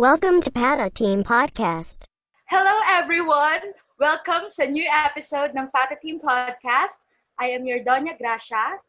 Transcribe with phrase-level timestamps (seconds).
[0.00, 2.08] Welcome to Pata Team Podcast.
[2.48, 3.76] Hello everyone!
[4.00, 7.04] Welcome sa new episode ng Pata Team Podcast.
[7.36, 8.80] I am your Doña Gracia.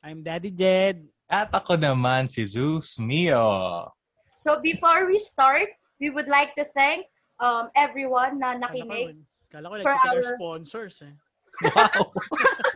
[0.00, 1.04] I'm Daddy Jed.
[1.28, 3.92] At ako naman si Zeus Mio.
[4.40, 5.68] So before we start,
[6.00, 7.04] we would like to thank
[7.36, 9.20] um, everyone na nakinig.
[9.52, 11.12] Kala ko, For like, our- sponsors eh.
[11.76, 12.08] Wow!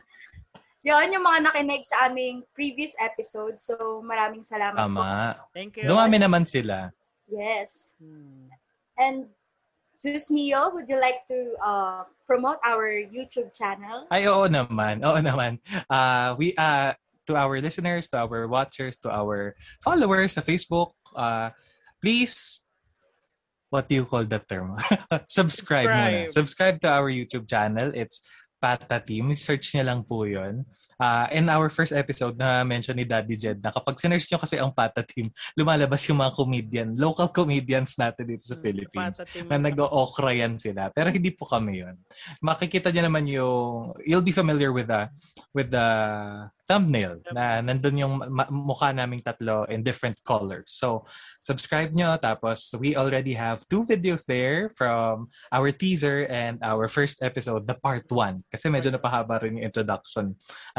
[0.93, 3.57] Yon yung mga nakinig sa aming previous episode.
[3.57, 5.01] So maraming salamat po.
[5.01, 5.41] Tama.
[5.57, 5.89] Thank you.
[5.89, 6.93] Dumami naman sila.
[7.29, 7.95] Yes.
[8.01, 8.51] Hmm.
[8.99, 9.27] And
[9.99, 14.07] Zeus Mio, would you like to uh, promote our YouTube channel?
[14.13, 15.01] Ay, oo naman.
[15.05, 15.59] Oo naman.
[15.89, 16.93] Uh, we, uh,
[17.27, 21.51] to our listeners, to our watchers, to our followers sa Facebook, uh,
[22.01, 22.63] please,
[23.71, 24.77] what do you call that term?
[25.29, 26.31] Subscribe, muna.
[26.31, 26.31] Subscribe.
[26.33, 27.91] Subscribe to our YouTube channel.
[27.93, 28.23] It's
[28.61, 29.35] Pata Team.
[29.37, 30.65] Search niya lang po yun.
[30.97, 34.57] Uh, in our first episode na mention ni Daddy Jed na kapag sinerch nyo kasi
[34.57, 39.17] ang Pata Team, lumalabas yung mga comedian, local comedians natin dito sa Hmm, Philippines.
[39.45, 40.89] Na nag-okra yan sila.
[40.91, 41.95] Pero hindi po kami yun.
[42.41, 45.13] Makikita niyo naman yung, you'll be familiar with the,
[45.53, 45.89] with the
[46.67, 50.75] thumbnail na nandun yung ma- mukha naming tatlo in different colors.
[50.75, 51.07] So,
[51.41, 52.19] subscribe nyo.
[52.19, 57.79] Tapos, we already have two videos there from our teaser and our first episode, the
[57.79, 58.43] part one.
[58.51, 60.35] Kasi medyo napahaba rin yung introduction,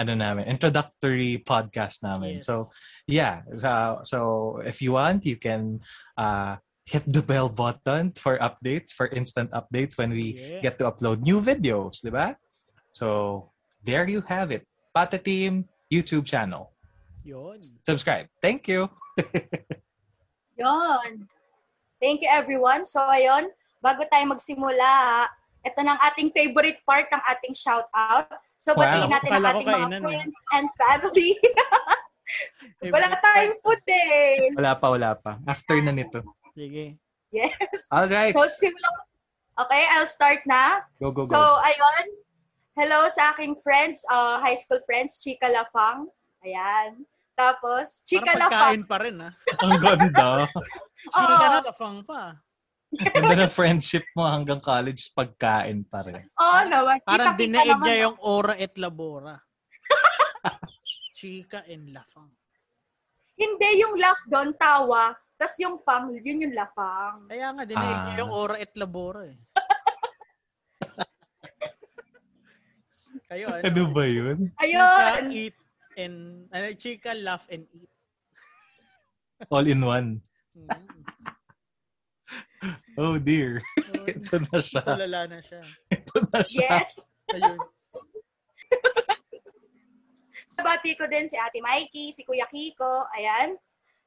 [0.08, 2.39] ano namin, introductory podcast namin.
[2.39, 2.47] Yes.
[2.47, 2.72] So,
[3.05, 3.44] yeah.
[3.59, 3.72] So,
[4.08, 4.17] so,
[4.64, 5.83] if you want, you can
[6.16, 10.64] uh, hit the bell button for updates, for instant updates when we Yeah.
[10.64, 12.39] get to upload new videos, di ba?
[12.95, 13.52] So,
[13.83, 14.64] there you have it.
[14.95, 16.71] Pata Team YouTube channel.
[17.27, 17.59] Yun.
[17.83, 18.31] Subscribe.
[18.39, 18.88] Thank you.
[20.58, 21.27] Yon.
[21.99, 22.86] Thank you everyone.
[22.86, 23.49] So ayun,
[23.83, 25.25] bago tayo magsimula,
[25.66, 28.31] ito ng ating favorite part ng ating shoutout.
[28.58, 28.81] So Wow.
[28.83, 30.02] batiin natin ang ating mga eh.
[30.03, 31.31] friends and family.
[32.83, 34.52] Eh, Wala tayong food eh.
[34.52, 35.39] Wala pa, wala pa.
[35.47, 36.20] After na nito.
[36.52, 36.99] Sige.
[37.32, 37.87] Yes.
[37.87, 38.36] All right.
[38.36, 38.93] So simulan
[39.58, 40.86] Okay, I'll start na.
[41.02, 41.58] Go, go, So go.
[41.65, 42.05] ayun,
[42.77, 46.11] hello sa aking friends, uh, high school friends, Chika Lafang.
[46.45, 47.02] Ayan.
[47.33, 48.53] Tapos, Chika Parang Lafang.
[48.53, 49.33] pagkain pa rin ah.
[49.65, 50.30] Ang ganda.
[51.15, 52.37] Chika na, lafang pa.
[52.97, 56.17] Ganda ng friendship mo hanggang college pagkain pa rin.
[56.33, 56.97] Oo naman.
[57.05, 59.37] Parang dinaig niya yung ora et labora.
[61.17, 62.30] Chika and lafang.
[63.37, 65.13] Hindi yung laugh doon, tawa.
[65.37, 67.30] Tapos yung fang, yun yung lafang.
[67.30, 68.03] Kaya nga, dinaig Ah.
[68.09, 69.37] niya yung ora et labora eh.
[73.29, 73.61] Kayo, ano?
[73.61, 74.37] Ano ba yun?
[74.55, 75.23] Chika, Ayun.
[75.35, 75.55] eat,
[75.99, 76.17] and,
[76.49, 77.91] ano, chika, laugh, and eat.
[79.53, 80.23] All in one.
[80.58, 80.65] Mm.
[82.98, 83.62] Oh dear.
[83.78, 84.82] So, Ito na siya.
[84.82, 85.62] tulala na siya.
[85.94, 86.70] Ito na siya.
[86.82, 86.92] Yes.
[87.30, 87.58] Ayun.
[90.58, 93.54] Sa bati ko din si Ate Mikey, si Kuya Kiko, ayan,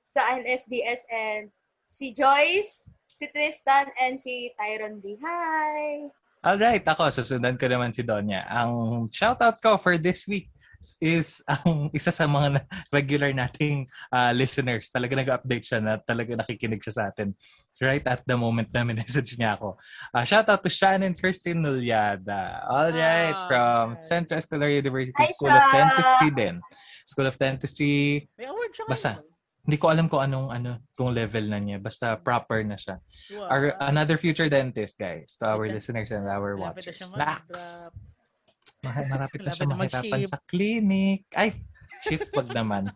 [0.02, 1.46] sa NSDS and
[1.86, 5.14] si Joyce, si Tristan, and si Tyron D.
[5.22, 6.10] Hi!
[6.42, 8.42] Alright, ako, susundan ko naman si Donya.
[8.50, 10.50] Ang shoutout ko for this week
[10.98, 14.88] is ang isa sa mga regular nating ah, listeners.
[14.88, 17.36] Talaga nag-update siya na talaga nakikinig siya sa atin.
[17.80, 19.76] Right at the moment na message niya ako.
[20.12, 22.64] Ah, shoutout to Shannon Kirsten Nulyada.
[22.64, 24.00] Alright, Ah, from alright.
[24.00, 25.72] Central Escolar University Hi, School of Sha!
[25.72, 26.54] Dentistry din.
[27.04, 28.28] School of Dentistry.
[28.36, 29.10] May award siya Basta.
[29.16, 29.28] ngayon.
[29.60, 31.76] Hindi ko alam kung anong ano, kung level na niya.
[31.76, 32.96] Basta proper na siya.
[33.28, 33.44] Wow.
[33.48, 35.36] Our, another future dentist, guys.
[35.40, 35.76] To our Okay.
[35.76, 36.96] listeners and our watchers.
[36.96, 37.88] siya Snacks!
[38.80, 41.28] Marapit na siya mahirapan sa clinic.
[41.36, 41.52] Ay,
[42.00, 42.88] shift wag naman.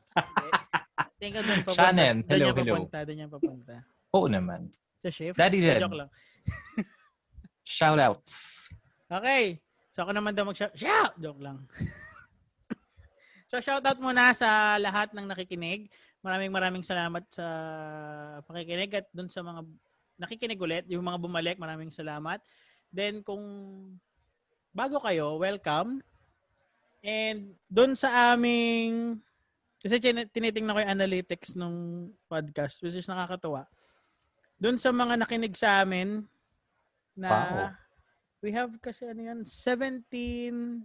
[1.21, 1.77] Tingnan doon papunta.
[1.77, 2.75] Shannon, Doon hello, niya hello.
[2.75, 3.75] papunta, doon niya papunta.
[4.17, 4.61] Oo naman.
[5.05, 5.37] Sa shift?
[5.37, 5.81] Daddy Jed.
[5.85, 6.11] Joke lang.
[7.77, 8.35] Shoutouts.
[9.13, 9.61] Okay.
[9.93, 10.73] So ako naman daw mag-shout.
[10.75, 11.15] Shout!
[11.21, 11.69] Joke lang.
[13.53, 15.93] so shoutout muna sa lahat ng nakikinig.
[16.25, 17.47] Maraming maraming salamat sa
[18.49, 19.61] pakikinig at dun sa mga
[20.17, 22.41] nakikinig ulit, yung mga bumalik, maraming salamat.
[22.89, 23.45] Then kung
[24.75, 26.03] bago kayo, welcome.
[27.05, 29.23] And dun sa aming
[29.79, 31.75] kasi tin- tinitingnan ko yung analytics ng
[32.27, 33.69] podcast which is nakakatuwa.
[34.59, 36.27] Dun sa mga nakinig sa amin
[37.15, 37.71] na Wow.
[38.43, 40.83] we have kasi ano yan, 17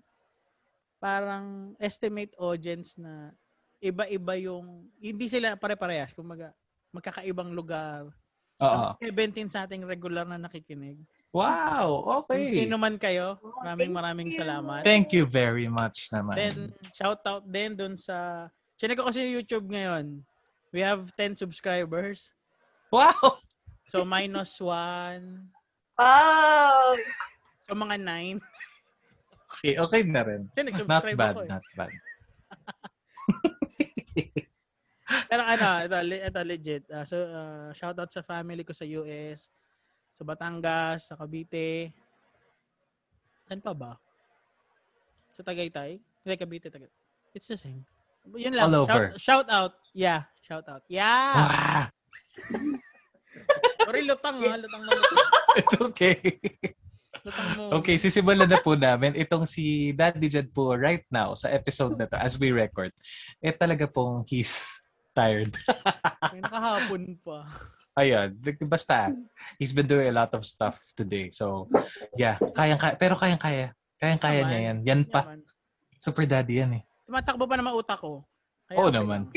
[1.00, 3.32] parang estimate audience na
[3.80, 6.52] iba-iba yung hindi sila pare-parehas kumbaga
[6.92, 8.12] magkakaibang lugar.
[8.60, 8.88] Oo.
[9.00, 11.00] 17 sa ating regular na nakikinig.
[11.30, 12.66] Wow, Kung okay.
[12.66, 14.40] sino man kayo, Oh, maraming thank maraming you.
[14.42, 14.82] salamat.
[14.82, 16.34] Thank you very much naman.
[16.34, 18.50] Then, shout out din dun sa...
[18.82, 20.26] Chinek ko kasi yung YouTube ngayon.
[20.74, 22.34] We have 10 subscribers.
[22.90, 23.38] wow!
[23.86, 25.22] So, minus 1.
[26.02, 26.98] Wow!
[27.70, 28.42] So, mga 9.
[29.50, 30.50] Okay, okay na rin.
[30.54, 31.50] Kasi Not bad, ako eh.
[31.50, 31.94] not bad.
[35.30, 36.84] Pero ano, ito, ito legit.
[36.90, 39.50] Ah, so, uh, shout out sa family ko sa US,
[40.20, 41.96] sa Batangas, sa Cavite.
[43.48, 43.96] Saan pa ba?
[45.32, 45.96] Sa Tagaytay?
[45.96, 47.00] Hindi, Cavite, Tagaytay.
[47.32, 47.88] It's the same.
[48.36, 48.68] Yun lang.
[48.68, 49.16] All over.
[49.16, 49.74] Shout, shout out.
[49.96, 50.28] Yeah.
[50.44, 50.84] Shout out.
[50.92, 51.40] Yeah.
[51.40, 51.84] Wow.
[53.88, 54.60] Sorry, lutang ha.
[54.60, 54.92] Lutang mo.
[54.92, 55.24] Lutang,
[55.64, 56.20] It's okay.
[57.24, 57.64] lutang mo.
[57.80, 62.12] Okay, sisimulan na po namin itong si Daddy Jed po right now sa episode na
[62.12, 62.92] to as we record.
[63.40, 64.68] Eh talaga pong he's
[65.16, 65.56] tired.
[66.36, 67.48] May nakahapon pa.
[68.00, 68.32] Ayun,
[68.64, 69.12] basta
[69.60, 71.28] he's been doing a lot of stuff today.
[71.36, 71.68] So,
[72.16, 73.76] yeah, kayang kaya pero kayang kaya.
[74.00, 74.78] Kayang kaya niya yan.
[74.88, 75.28] Yan pa.
[75.28, 75.44] Yaman.
[76.00, 76.84] Super daddy yan eh.
[77.04, 78.24] Tumatakbo pa naman utak ko.
[78.72, 79.28] Oo okay naman.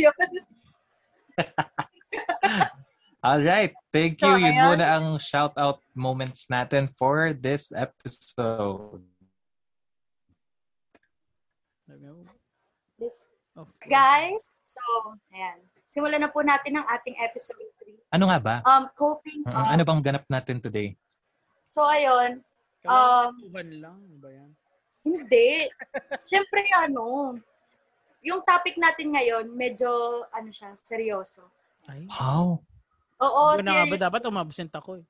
[3.27, 3.75] All right.
[3.91, 4.31] Thank you.
[4.31, 4.67] So, Yun ayan.
[4.71, 9.03] muna ang shout out moments natin for this episode.
[12.99, 13.27] This-.
[13.91, 14.83] Guys, so,
[15.35, 15.59] ayan.
[15.93, 18.17] Simulan na po natin ang ating episode 3.
[18.17, 18.55] Ano nga ba?
[18.65, 19.45] Um, coping.
[19.45, 20.97] Um, Ano bang ganap natin today?
[21.69, 22.41] So, ayun.
[22.89, 24.01] Um, lang.
[24.01, 24.57] Ano ba yan?
[25.05, 25.69] Hindi.
[26.33, 27.37] Siyempre, ano,
[28.25, 31.53] yung topic natin ngayon, medyo, ano siya, seryoso.
[31.85, 32.09] Ay.
[32.09, 32.65] Wow.
[33.21, 34.05] Oo, Hindi ko na ba serious.
[34.09, 35.05] dapat umabsent ako eh.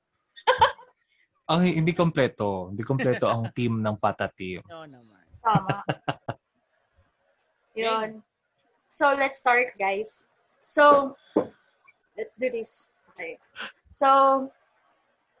[1.55, 2.75] Ay, hindi kompleto.
[2.75, 4.59] Hindi kompleto ang team ng Pata Team.
[4.75, 5.23] Oo naman.
[5.39, 5.79] Tama.
[7.71, 8.19] Yun.
[8.91, 10.27] So, let's start, guys.
[10.65, 11.15] So,
[12.17, 12.89] let's do this.
[13.13, 13.37] Okay.
[13.91, 14.49] So,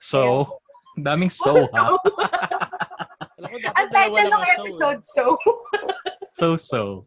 [0.03, 0.59] So,
[0.99, 1.95] daming so ha.
[3.39, 5.07] Ang title ng episode, eh.
[5.07, 5.39] so,
[6.33, 7.05] So, so.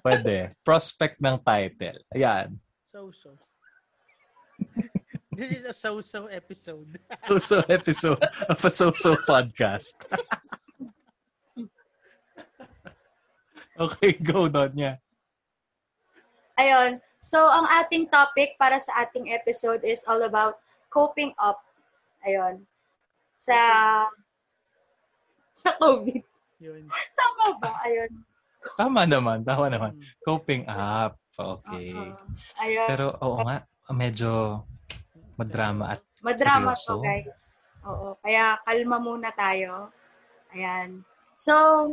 [0.00, 0.54] Pwede.
[0.64, 1.98] Prospect ng title.
[2.14, 2.56] Ayan.
[2.88, 3.36] So-so.
[5.34, 7.00] This is a so-so episode.
[7.26, 9.96] So, so episode of a so-so podcast.
[13.82, 14.98] okay, go, Donya.
[16.60, 17.00] ayun.
[17.22, 20.58] So, ang ating topic para sa ating episode is all about
[20.90, 21.62] coping up.
[22.26, 22.66] Ayun.
[23.38, 23.56] Sa,
[25.54, 26.22] sa COVID.
[26.58, 26.82] Yun.
[27.18, 27.70] Tama ba?
[27.86, 28.12] Ayun.
[28.78, 29.98] Tama naman, tama naman.
[29.98, 30.02] Mm.
[30.22, 31.18] Coping up.
[31.34, 31.90] Okay.
[31.98, 32.14] Oo.
[32.62, 32.86] ayun.
[32.86, 34.62] Pero oo nga, medyo
[35.34, 37.02] madrama at Madrama Seryoso?
[37.02, 37.58] to, guys.
[37.82, 38.14] Oo.
[38.22, 39.90] Kaya kalma muna tayo.
[40.54, 41.02] Ayan.
[41.34, 41.90] So,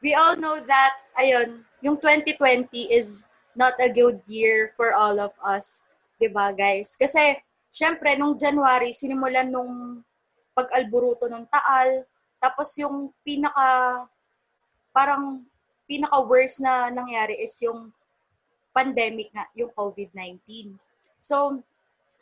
[0.00, 3.27] we all know that, ayun, yung 2020 is
[3.58, 5.82] not a good year for all of us.
[6.16, 6.94] 'Di ba guys?
[6.94, 7.34] Kasi,
[7.74, 10.00] syempre, nung January, sinimulan nung
[10.54, 12.06] pag-alburuto ng taal.
[12.38, 14.02] Tapos yung pinaka,
[14.94, 15.42] parang
[15.90, 17.90] pinaka-worst na nangyari is yung
[18.70, 20.74] pandemic nga, yung COVID-19.
[21.18, 21.58] So,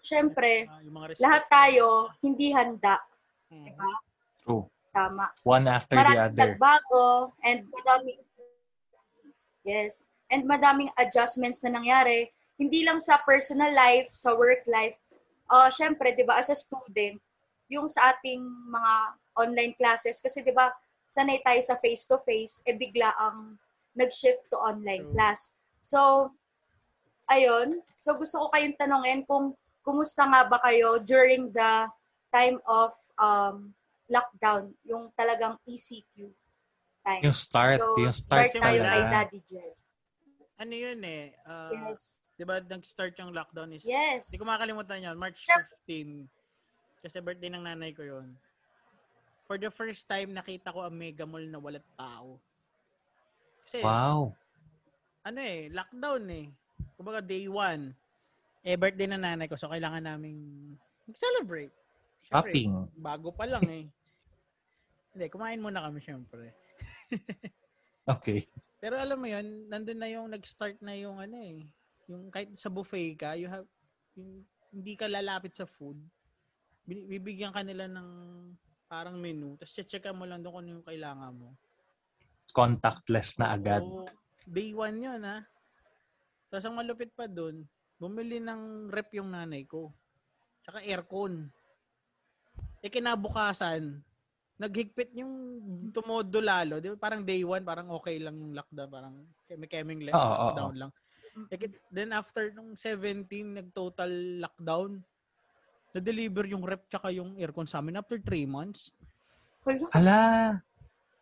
[0.01, 2.97] syempre, mga lahat tayo hindi handa,
[3.53, 3.65] Mm.
[3.65, 3.91] di ba?
[4.41, 4.65] true.
[4.97, 5.29] Tama.
[5.45, 6.41] One after the Maraming other.
[6.57, 7.05] nagbago
[7.45, 8.21] and madaming
[9.67, 10.07] Yes.
[10.33, 14.97] And madaming adjustments na nangyari, hindi lang sa personal life, sa work life.
[15.47, 17.21] Uh, syempre, 'di ba, as a student,
[17.71, 18.93] yung sa ating mga
[19.39, 20.75] online classes kasi 'di ba,
[21.07, 23.55] sanay tayo sa face to face, eh bigla ang
[23.95, 25.55] nag-shift to online class.
[25.81, 26.31] So,
[27.31, 27.81] ayun.
[28.03, 29.55] So gusto ko kayong tanongin kung
[29.87, 31.87] kumusta nga ba kayo during the
[32.35, 33.71] time of um,
[34.11, 36.29] lockdown, yung talagang ECQ
[37.07, 37.23] time.
[37.23, 39.03] Yung start, so, yung start, start tayo kay.
[39.07, 39.75] Daddy Jed.
[40.57, 41.37] Ano yun eh?
[41.45, 42.33] ah, Yes.
[42.37, 43.85] Di ba nag-start yung lockdown is...
[43.85, 44.29] Yes.
[44.33, 45.17] Hindi ko makakalimutan yun.
[45.17, 45.73] March Siyempre.
[45.85, 47.05] 15.
[47.05, 48.33] Kasi birthday ng nanay ko yun.
[49.45, 52.41] For the first time, nakita ko ang mega mall na walang tao.
[53.63, 54.33] Kasi, Wow.
[55.23, 56.47] ano eh, lockdown eh.
[56.97, 57.93] Kumbaga day one.
[58.67, 59.55] Eh, birthday ng nanay ko.
[59.55, 60.41] So, kailangan naming
[61.07, 61.71] mag-celebrate.
[62.27, 62.73] Siyempre, Shopping.
[62.99, 63.87] Bago pa lang eh.
[65.15, 66.51] Hindi, kumain muna kami syempre.
[68.07, 68.47] Okay.
[68.79, 71.67] Pero alam mo yun, nandun na yung nag-start na yung ano eh.
[72.07, 73.67] Yung kahit sa buffet ka, you have,
[74.15, 75.99] yung, hindi ka lalapit sa food.
[76.87, 78.09] Bibigyan ka nila ng
[78.87, 79.59] parang menu.
[79.59, 81.51] Tapos checkan mo lang doon kung ano yung kailangan mo.
[82.55, 83.83] Contactless na agad.
[83.83, 84.07] Oo,
[84.47, 85.43] day one yun ha.
[86.47, 87.67] Tapos ang malupit pa doon,
[87.99, 89.91] bumili ng rep yung nanay ko.
[90.63, 91.51] Tsaka aircon.
[92.87, 93.99] Eh kinabukasan,
[94.57, 95.33] naghigpit yung
[95.93, 96.81] tumodo lalo.
[96.81, 98.89] Di ba parang day one, parang okay lang yung lockdown.
[98.89, 99.15] Parang
[99.53, 100.91] may keming Oo, oo, lockdown lang.
[101.53, 104.09] Eh, kin- then after nung 17, nag-total
[104.41, 105.05] lockdown,
[105.93, 108.97] na-deliver yung rep tsaka yung aircon sa amin after 3 months.
[109.93, 110.57] Hala.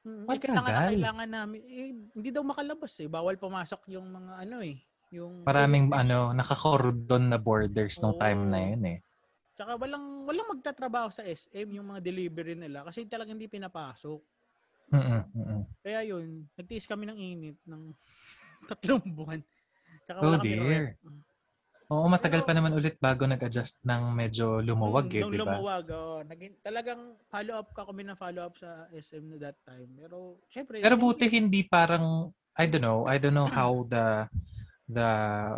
[0.05, 1.61] Hmm, eh, kailangan na kailangan namin.
[1.64, 3.09] Eh, hindi daw makalabas eh.
[3.09, 4.76] Bawal pumasok yung mga ano eh.
[5.14, 8.21] Yung Maraming ano, nakakordon na borders nung Oo.
[8.21, 8.99] time na yun eh.
[9.55, 14.19] Tsaka walang walang magtatrabaho sa SM yung mga delivery nila kasi talagang hindi pinapasok.
[14.91, 15.63] Mm-mm, mm-mm.
[15.81, 17.95] Kaya yun, nagtiis kami ng init ng
[18.71, 19.41] tatlong buwan.
[20.07, 20.99] Tsaka Oh kami dear.
[20.99, 20.99] rep.
[21.93, 25.61] Oo, matagal pa naman ulit bago nag-adjust ng medyo lumuwag Mm, eh, di ba?
[25.61, 29.59] lumuwag, oh, naging, talagang follow up ka kami na follow up sa SM na that
[29.69, 29.93] time.
[30.01, 30.81] Pero, syempre.
[30.81, 34.25] Pero buti hindi parang, I don't know, I don't know how the
[34.85, 35.11] the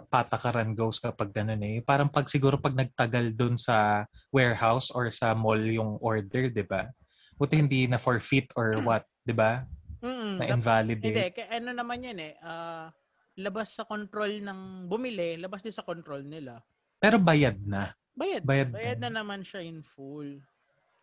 [0.07, 1.83] patakaran goes kapag ganun eh.
[1.83, 6.87] Parang pag siguro pag nagtagal dun sa warehouse or sa mall yung order, di ba?
[7.35, 9.67] Buti hindi na forfeit or what, di ba?
[10.01, 11.11] Mm, Na invalidate.
[11.11, 12.35] Hindi, kaya ano naman yan eh.
[12.41, 12.89] ah,
[13.37, 16.63] labas sa control ng bumili, labas din sa control nila.
[16.97, 17.93] Pero bayad na.
[18.17, 18.41] Bayad.
[18.49, 19.13] Bayad Bayad na.
[19.13, 20.41] na naman siya in full.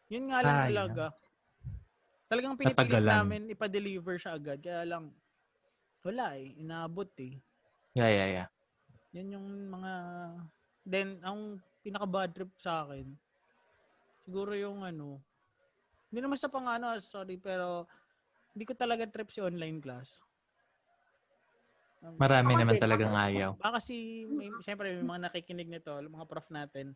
[0.10, 1.06] Yun nga lang talaga.
[2.26, 3.14] Talagang pinipilit Natagalan.
[3.22, 4.58] namin ipa-deliver siya agad.
[4.58, 5.14] Kaya lang,
[6.02, 6.58] wala eh.
[6.58, 7.38] Inaabot eh.
[7.94, 8.48] Yeah, yeah, yeah.
[9.14, 9.92] Yan yung mga...
[10.84, 13.06] Then, ang pinaka-bad trip sa akin,
[14.26, 15.20] siguro yung ano,
[16.10, 17.88] hindi naman sa pang ano, sorry, pero
[18.52, 20.20] hindi ko talaga trip si online class.
[22.04, 23.24] Um, Marami naman din, talagang ako.
[23.24, 23.50] ayaw.
[23.56, 26.92] Baka kasi, may, syempre, may mga nakikinig nito, mga prof natin.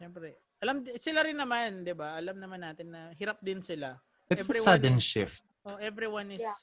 [0.00, 2.16] Syempre, alam, sila rin naman, di ba?
[2.16, 4.00] Alam naman natin na hirap din sila.
[4.32, 5.44] It's a Everyone sudden is- shift.
[5.64, 6.56] Oh, everyone is Yeah.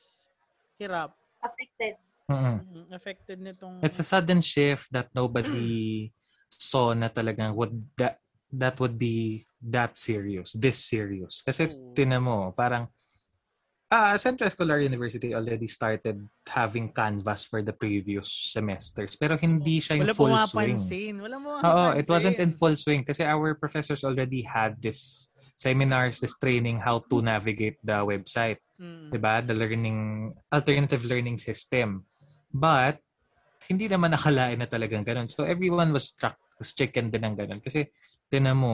[0.77, 1.13] hirap.
[1.41, 1.97] Affected.
[2.29, 2.57] Mm-mm.
[2.61, 3.81] Mm, Affected nitong...
[3.81, 6.11] It's a sudden shift that nobody
[6.51, 8.19] saw na talagang would that
[8.51, 11.39] that would be that serious, this serious.
[11.41, 11.95] Kasi Oo.
[11.95, 12.91] tinan mo, parang
[13.91, 19.15] ah, Central Escolar University already started having canvas for the previous semesters.
[19.15, 20.75] Pero hindi siya yung Wala full swing.
[20.79, 21.13] pumapansin.
[21.19, 26.19] Wala mo Oo, it wasn't in full swing kasi our professors already had this seminars,
[26.19, 28.59] this training how to navigate the website.
[28.81, 29.13] Mm.
[29.13, 29.43] 'di ba?
[29.45, 32.07] The learning alternative learning system.
[32.51, 32.99] But
[33.67, 35.31] hindi naman nakalain na talagang ganun.
[35.31, 37.89] So everyone was struck stricken din ng ganun kasi
[38.29, 38.73] tinan mo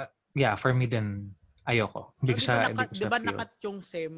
[0.00, 1.36] uh, yeah, for me din
[1.68, 2.16] ayoko.
[2.20, 3.28] Hindi ko siya hindi ko di siya ba feel.
[3.28, 4.16] nakat yung SEM?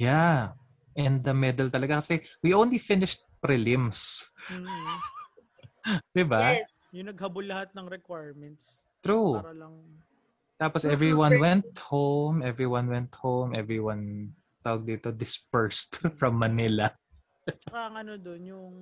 [0.00, 0.56] Yeah.
[0.96, 4.32] In the middle talaga kasi we only finished prelims.
[4.48, 4.96] Mm.
[6.16, 6.56] 'Di ba?
[6.56, 6.88] Yes.
[6.96, 8.80] Yung naghabol lahat ng requirements.
[9.04, 9.38] True.
[9.38, 9.76] Para lang...
[10.56, 14.32] Tapos everyone went home, everyone went home, everyone
[14.64, 16.90] tawag dito dispersed from Manila.
[17.46, 18.74] Tsaka ang ano doon, yung...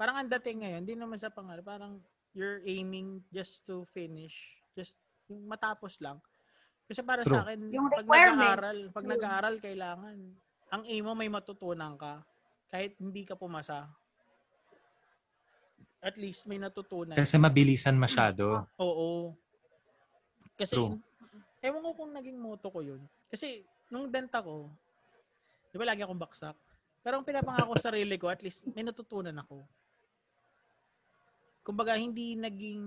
[0.00, 1.60] Parang ang dating ngayon, hindi naman sa pangalan.
[1.60, 1.92] Parang
[2.32, 4.56] you're aiming just to finish.
[4.72, 4.96] Just
[5.28, 6.16] yung matapos lang.
[6.88, 7.36] Kasi para True.
[7.36, 9.12] sa akin, Yung pag nag-aaral, pag Yun.
[9.14, 10.16] nag-aaral, kailangan,
[10.72, 12.24] ang aim mo may matutunan ka.
[12.72, 13.86] Kahit hindi ka pumasa.
[16.00, 17.12] At least may natutunan.
[17.12, 18.64] Kasi mabilisan masyado.
[18.80, 19.36] Oo.
[20.56, 20.96] Kasi, True.
[21.60, 23.04] ewan ko kung naging motto ko yun.
[23.28, 24.72] Kasi, nung denta ko,
[25.68, 26.56] di ba lagi akong baksak?
[27.00, 29.64] Pero ang pinapangako sa sarili ko, at least may natutunan ako.
[31.64, 32.82] Kumbaga, hindi naging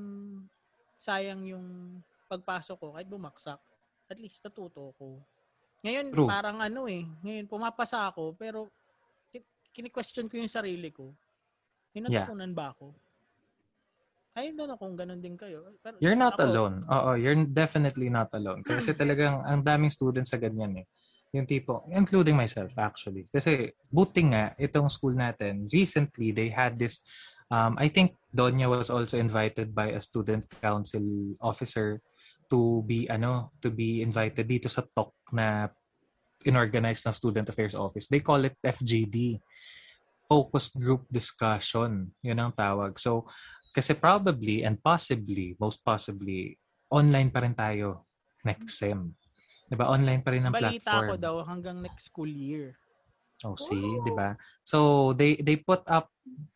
[0.98, 1.66] sayang yung
[2.30, 3.60] pagpasok ko kahit bumaksak.
[4.10, 5.18] At least natuto ko.
[5.84, 6.30] Ngayon, True.
[6.30, 7.04] parang ano eh.
[7.26, 8.70] Ngayon, pumapasa ako, pero
[9.34, 11.12] ki- kini-question ko yung sarili ko.
[11.94, 12.24] May Yeah.
[12.26, 12.94] natutunan ba ako?
[14.34, 15.78] Ay, hindi na kung ganun din kayo.
[15.86, 16.76] Pero You're not ako, alone.
[16.90, 18.66] Oo, you're definitely not alone.
[18.66, 20.86] Kasi talagang ang daming students sa ganyan eh.
[21.34, 23.26] Yung tipo, including myself actually.
[23.34, 27.02] Kasi buti nga, itong school natin, recently they had this,
[27.50, 31.02] um, I think Donya was also invited by a student council
[31.42, 32.00] officer
[32.54, 35.74] to be, ano, to be invited dito sa talk na
[36.46, 38.08] inorganize ng Student Affairs Office.
[38.08, 39.42] They call it FGD.
[40.28, 42.14] Focused Group Discussion.
[42.24, 42.96] Yun ang tawag.
[43.00, 43.28] So,
[43.74, 46.56] kasi probably and possibly, most possibly,
[46.94, 48.06] online pa rin tayo
[48.46, 49.18] next sem.
[49.74, 49.90] Diba?
[49.90, 51.10] Online pa rin ang Balita platform.
[51.10, 52.78] ko daw hanggang next school year.
[53.42, 54.38] Oh, see, 'di ba?
[54.62, 56.14] So they they put up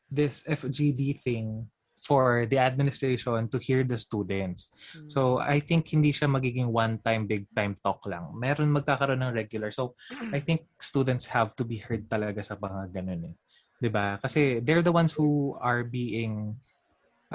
[0.08, 1.66] this FGD thing
[2.00, 4.72] for the administration to hear the students.
[4.96, 5.10] Hmm.
[5.12, 8.32] So I think hindi siya magiging one time big time talk lang.
[8.38, 9.74] Meron magkakaroon ng regular.
[9.74, 9.98] So
[10.32, 13.36] I think students have to be heard talaga sa mga ganun eh.
[13.82, 14.16] 'Di ba?
[14.24, 16.56] Kasi they're the ones who are being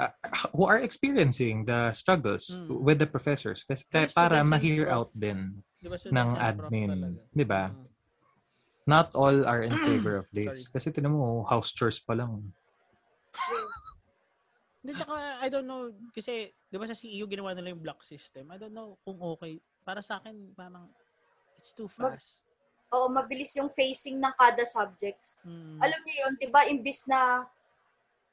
[0.01, 0.09] uh,
[0.57, 2.81] who are experiencing the struggles Mm.
[2.81, 3.85] with the professors kasi
[4.17, 7.21] para ma-hear out din Di ba, ng admin, talaga.
[7.35, 7.63] 'di ba?
[7.75, 7.87] Mm.
[8.87, 10.67] not all are in favor of this.
[10.67, 10.79] Sorry.
[10.79, 12.51] Kasi tinan mo, house chores pa lang.
[14.83, 18.51] Hindi, tsaka, I don't know, kasi, di ba sa CEU ginawa nila yung block system?
[18.51, 19.63] I don't know kung okay.
[19.87, 20.91] Para sa akin, parang,
[21.55, 22.43] it's too fast.
[22.91, 25.39] Oo, mabilis yung facing ng kada subjects.
[25.47, 25.79] Mm.
[25.79, 27.47] Alam niyo yun, di ba, imbis na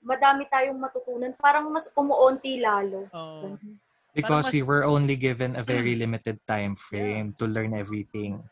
[0.02, 3.07] madami tayong matutunan, parang mas umuunti lalo.
[3.14, 3.54] Oo.
[4.11, 8.43] Because mas- you were only given a very limited time frame to learn everything.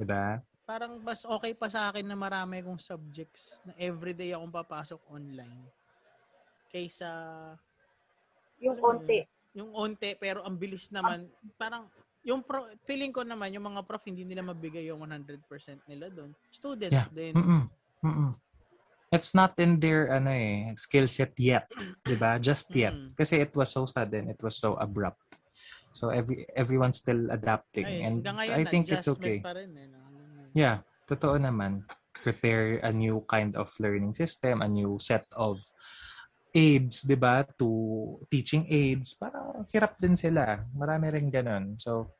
[0.00, 0.40] Diba?
[0.70, 5.66] parang mas okay pa sa akin na marami akong subjects na everyday akong papasok online.
[6.70, 7.10] Kaysa,
[8.62, 9.26] Yung konti.
[9.50, 11.26] yung onte, pero ang bilis naman,
[11.58, 11.90] parang,
[12.22, 15.42] yung pro, feeling ko naman, yung mga prof, hindi nila mabigay yung 100%
[15.90, 16.30] nila doon.
[16.54, 17.10] Students Yeah.
[17.10, 17.34] din.
[17.34, 17.62] Mm-mm.
[18.06, 18.30] Mm-mm.
[19.10, 21.66] It's not in their ano eh, skill set yet,
[22.06, 22.38] 'di ba?
[22.38, 22.94] Just yet.
[22.94, 23.18] Mm.
[23.18, 25.20] Kasi it was so sudden, it was so abrupt.
[25.90, 29.42] So every everyone's still adapting Ay, and ngayon, I think it's okay.
[29.42, 29.98] Pa rin, eh, no?
[30.54, 31.82] Yeah, totoo naman.
[32.22, 35.58] Prepare a new kind of learning system, a new set of
[36.54, 37.42] aids, 'di ba?
[37.58, 37.68] To
[38.30, 40.62] teaching aids, para hirap din sila.
[40.70, 41.74] Marami rin ganun.
[41.82, 42.14] So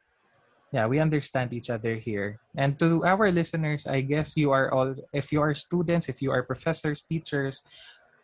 [0.72, 2.38] yeah, we understand each other here.
[2.56, 6.30] And to our listeners, I guess you are all if you are students, if you
[6.30, 7.62] are professors, teachers,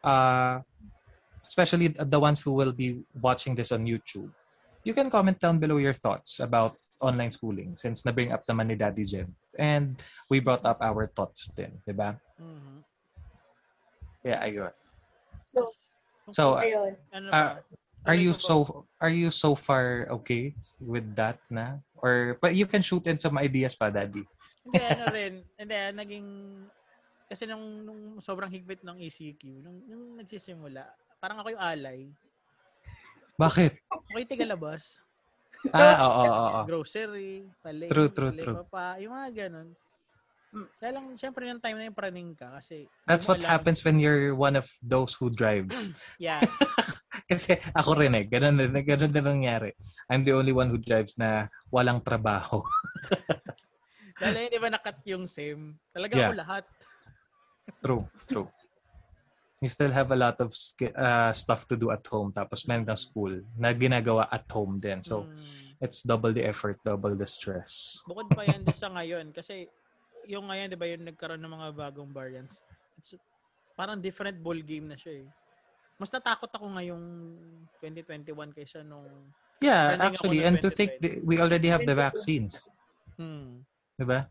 [0.04, 0.60] uh
[1.46, 4.30] especially the ones who will be watching this on YouTube,
[4.82, 8.74] you can comment down below your thoughts about online schooling since na-bring up naman ni
[8.74, 9.30] Daddy Jen.
[9.58, 9.94] And
[10.30, 12.18] we brought up our thoughts din, di ba?
[12.40, 12.82] Mhm.
[14.26, 14.74] Yeah, ayun.
[15.42, 15.70] So,
[16.34, 16.98] So, ayun.
[17.30, 17.62] Uh,
[18.02, 21.78] are you so are you so far okay with that na?
[22.00, 24.24] Or but you can shoot in some ideas pa, Daddy.
[24.66, 25.34] Hindi, ano rin.
[25.56, 26.28] Hindi, naging...
[27.26, 30.86] Kasi nung, nung sobrang higpit ng ECQ, nung, nung nagsisimula,
[31.18, 32.00] parang ako yung alay.
[33.34, 33.82] Bakit?
[33.90, 35.02] Ako yung tigalabas.
[35.74, 36.60] Ah, oo, oo, oo.
[36.68, 38.66] Grocery, palay, True, true, palay true.
[38.70, 39.68] pa, yung mga ganun.
[40.54, 40.68] Mm.
[40.78, 42.86] Kaya lang, syempre yung time na yung praning ka kasi...
[43.04, 43.50] That's what alam.
[43.50, 45.90] happens when you're one of those who drives.
[46.22, 46.40] Yeah.
[47.30, 48.54] Kasi ako rin eh, ganun
[48.86, 49.74] ganun din nangyari.
[50.06, 52.62] I'm the only one who drives na walang trabaho.
[54.22, 55.74] Dahil hindi ba nakat yung same?
[55.90, 56.30] Talaga Yeah.
[56.30, 56.64] ako lahat.
[57.82, 58.48] True, true.
[59.58, 63.00] You still have a lot of uh, stuff to do at home tapos meron kang
[63.00, 65.02] school na ginagawa at home din.
[65.02, 65.82] So, Mm.
[65.82, 68.00] it's double the effort, double the stress.
[68.06, 69.34] Bukod pa yan sa ngayon.
[69.34, 69.66] Kasi
[70.30, 72.62] yung ngayon, di ba, yung nagkaroon ng mga bagong variants.
[72.96, 73.18] It's
[73.74, 75.28] parang different ball game na siya eh.
[75.96, 77.04] Mas natakot ako ngayong
[77.80, 79.08] 2021 kaysa nung...
[79.64, 81.00] Yeah, actually, and to think 2020.
[81.00, 82.04] th- we already have the 2020.
[82.12, 82.54] vaccines.
[83.16, 83.64] Hmm.
[83.96, 84.28] 'Di ba?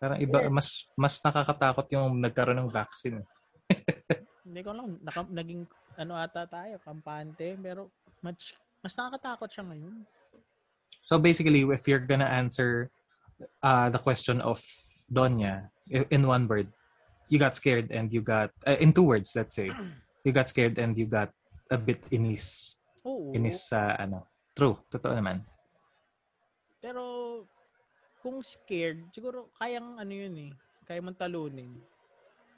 [0.00, 0.48] Parang iba, Yeah.
[0.48, 3.20] mas mas nakakatakot yung nagkaroon ng vaccine.
[4.48, 5.68] Hindi ko lang, naka, naging
[6.00, 7.60] ano ata tayo, kampante.
[7.60, 7.92] Pero
[8.24, 10.08] much, mas nakakatakot siya ngayon.
[11.04, 12.88] So basically, if you're gonna answer
[13.60, 14.64] uh, the question of
[15.12, 16.72] Donya i- in one word,
[17.28, 19.68] you got scared and you got, uh, in two words, let's say,
[20.22, 21.30] you got scared and you got
[21.70, 22.78] a bit inis.
[23.04, 23.34] Oo.
[23.36, 24.26] Inis sa ano.
[24.56, 25.44] True, totoo naman.
[26.82, 27.02] Pero
[28.22, 30.52] kung scared, siguro kayang ano yun eh.
[30.88, 31.70] Kaya mong talunin.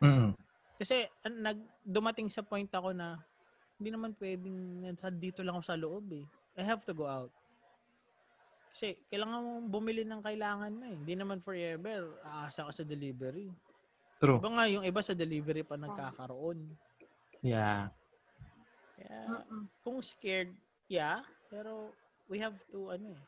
[0.01, 0.33] Mm.
[0.81, 3.21] Kasi an, nag, dumating sa point ako na
[3.77, 4.85] hindi naman pwedeng
[5.21, 6.25] dito lang ako sa loob eh.
[6.57, 7.33] I have to go out.
[8.73, 10.97] Kasi kailangan mong bumili ng kailangan na eh.
[10.97, 13.51] Hindi naman forever aasa ka sa delivery.
[14.21, 14.39] True.
[14.39, 16.61] Iba nga yung iba sa delivery pa nagkakaroon.
[17.41, 17.89] Yeah.
[18.97, 19.65] Kaya Mm-mm.
[19.81, 20.53] kung scared,
[20.87, 21.25] yeah.
[21.49, 21.93] Pero
[22.29, 23.21] we have to ano eh,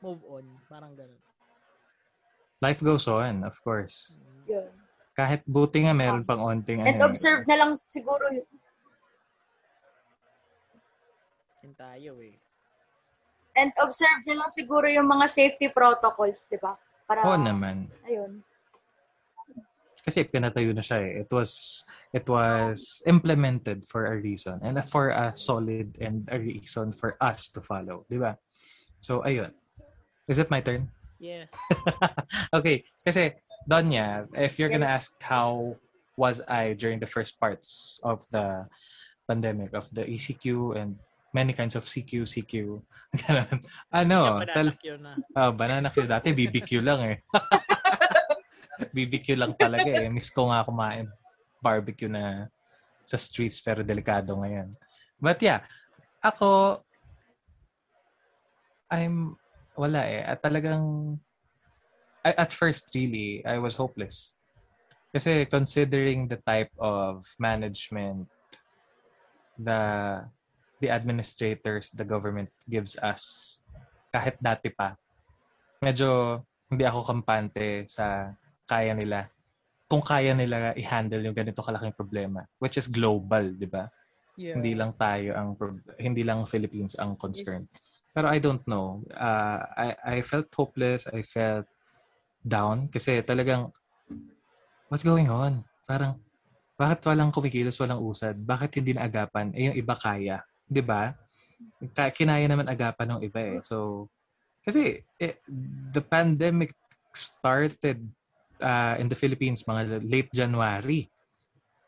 [0.00, 0.44] move on.
[0.66, 1.20] Parang ganun.
[2.58, 4.18] Life goes on, of course.
[4.48, 4.66] Yun.
[5.14, 7.10] Kahit buti nga meron pang onting And ano.
[7.10, 8.48] observe na lang siguro yung
[11.62, 12.34] Yun tayo eh.
[13.58, 16.78] and observe nyo lang siguro yung mga safety protocols, di ba?
[17.10, 17.90] Para, Oo naman.
[18.06, 18.38] ayun.
[20.08, 21.12] Kasi pinatayo na siya eh.
[21.20, 21.84] It was
[22.16, 27.52] it was implemented for a reason and for a solid and a reason for us
[27.52, 28.40] to follow, 'di ba?
[29.04, 29.52] So ayun.
[30.24, 30.88] Is it my turn?
[31.20, 31.52] Yes.
[32.56, 33.36] okay, kasi
[33.68, 35.12] Donya, if you're gonna Yes.
[35.12, 35.76] ask how
[36.16, 38.64] was I during the first parts of the
[39.28, 40.96] pandemic of the ECQ and
[41.36, 42.80] many kinds of CQ, CQ.
[43.24, 43.60] Ganun.
[43.92, 45.12] ano, tal- na.
[45.36, 46.08] Oh, banana Q.
[46.08, 47.16] Dati BBQ lang eh.
[48.94, 50.08] BBQ lang talaga eh.
[50.10, 51.10] Miss ko nga kumain
[51.58, 52.46] barbecue na
[53.02, 54.74] sa streets pero delikado ngayon.
[55.18, 55.66] But yeah,
[56.22, 56.80] ako
[58.88, 59.36] I'm
[59.74, 60.22] wala eh.
[60.22, 61.18] At talagang
[62.22, 64.34] at first really I was hopeless.
[65.08, 68.28] Kasi considering the type of management
[69.58, 69.80] the
[70.78, 73.58] the administrators the government gives us
[74.14, 74.94] kahit dati pa
[75.82, 76.38] medyo
[76.70, 78.30] hindi ako kampante sa
[78.68, 79.32] kaya nila
[79.88, 83.88] kung kaya nila i-handle yung ganito kalaking problema which is global di ba?
[84.38, 84.54] Yeah.
[84.54, 85.58] hindi lang tayo ang
[85.98, 87.88] hindi lang Philippines ang concern Yes.
[88.14, 89.02] pero I don't know.
[89.14, 91.06] Uh, I I felt hopeless.
[91.06, 91.70] I felt
[92.42, 92.90] down.
[92.90, 93.70] Kasi talagang
[94.90, 95.62] what's going on?
[95.86, 96.18] Parang
[96.74, 98.34] bakit walang kumikilos walang usad?
[98.34, 99.54] Bakit hindi naagapan?
[99.54, 101.14] Eh yung iba kaya 'di ba?
[102.14, 103.58] Kinaya naman agapan ng iba eh.
[103.62, 104.08] So
[104.66, 105.38] kasi eh,
[105.94, 106.74] the pandemic
[107.14, 108.02] started
[108.60, 111.08] uh, in the Philippines mga late January.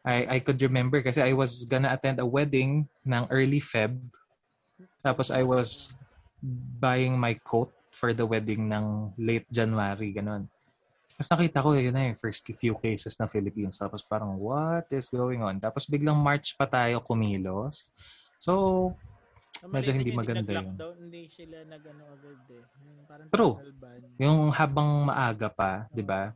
[0.00, 4.00] I I could remember kasi I was gonna attend a wedding ng early Feb.
[5.04, 5.92] Tapos I was
[6.80, 10.48] buying my coat for the wedding ng late January, ganun.
[11.20, 13.76] Tapos nakita ko, yun na yung first few cases ng Philippines.
[13.76, 15.60] Tapos parang, what is going on?
[15.60, 17.92] Tapos biglang March pa tayo kumilos.
[18.40, 18.96] So,
[19.68, 20.72] Medyo hindi maganda yun.
[20.76, 22.64] Hindi sila nag-ano agad eh.
[22.80, 23.54] Yung Parang True.
[24.16, 26.32] yung habang maaga pa, di ba?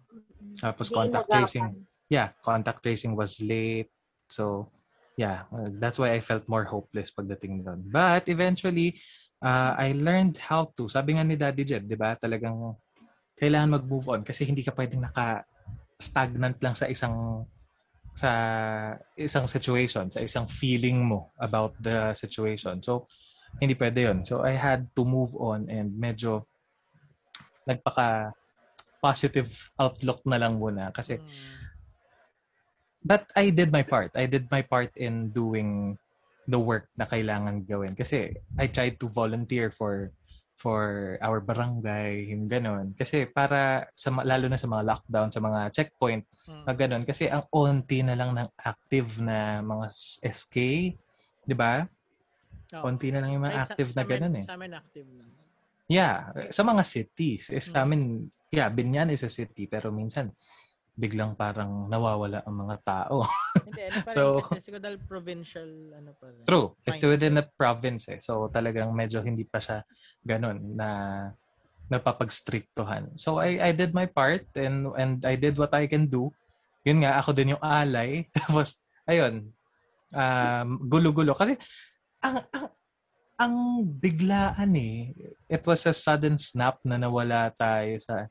[0.60, 1.36] Tapos Hindi contact inagapan.
[1.40, 1.66] tracing,
[2.10, 3.88] yeah, contact tracing was late.
[4.28, 4.68] So,
[5.16, 5.46] yeah,
[5.80, 7.86] that's why I felt more hopeless pagdating doon.
[7.88, 8.98] But eventually,
[9.40, 10.90] uh, I learned how to.
[10.90, 12.18] Sabi nga ni Daddy Jed, di ba?
[12.18, 12.74] Talagang
[13.38, 17.46] kailangan mag-move on kasi hindi ka pwedeng naka-stagnant lang sa isang
[18.14, 18.30] sa
[19.18, 22.78] isang situation, sa isang feeling mo about the situation.
[22.78, 23.10] So,
[23.58, 24.22] hindi pwede yun.
[24.22, 26.46] So, I had to move on and medyo
[27.66, 28.32] nagpaka
[29.02, 31.28] positive outlook na lang muna kasi Mm.
[33.04, 34.16] but I did my part.
[34.16, 36.00] I did my part in doing
[36.48, 40.12] the work na kailangan gawin kasi I tried to volunteer for
[40.54, 42.94] for our barangay, yung ganon.
[42.94, 46.64] Kasi para, sa, lalo na sa mga lockdown, sa mga checkpoint, Mm.
[46.64, 47.04] na ganon.
[47.04, 49.86] Kasi ang onti na lang ng active na mga
[50.22, 50.56] SK,
[51.42, 51.84] di ba?
[52.72, 52.82] Oo.
[52.82, 54.44] Konti na lang yung mga sa- active sa na amin- ganon eh.
[54.44, 55.24] Sa amin active na.
[55.84, 56.16] Yeah,
[56.48, 57.52] sa mga cities.
[57.52, 57.84] Eh, sa Mm.
[57.84, 58.02] amin,
[58.48, 60.32] yeah, Binyan is a city, pero minsan,
[60.94, 63.26] biglang parang nawawala ang mga tao.
[63.66, 66.46] Hindi, ano pa So- kasi siguro dahil provincial, ano pa rin.
[66.46, 66.78] True.
[66.86, 67.10] It's Mindset.
[67.10, 68.22] within the province eh.
[68.22, 69.82] So talagang medyo hindi pa siya
[70.22, 70.88] ganun na
[71.90, 73.18] napapagstriktuhan.
[73.18, 76.32] So I I did my part and and I did what I can do.
[76.84, 78.24] Yun nga, ako din yung alay.
[78.36, 78.76] Tapos,
[79.08, 79.48] ayun,
[80.12, 81.32] um, gulo-gulo.
[81.32, 81.56] Kasi,
[82.20, 82.66] ang, ang,
[83.40, 85.16] ang biglaan eh,
[85.48, 88.28] it was a sudden snap na nawala tayo sa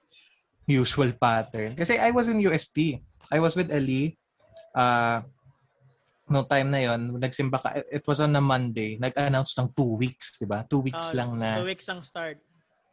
[0.65, 1.75] usual pattern.
[1.75, 3.03] Kasi I was in UST.
[3.31, 4.15] I was with Ellie.
[4.73, 5.21] Uh,
[6.29, 7.69] no time na yon nagsimba ka.
[7.91, 8.95] It was on a Monday.
[8.97, 10.63] Nag-announce ng two weeks, di ba?
[10.65, 12.39] Two weeks Oh, lang na Two weeks ang start.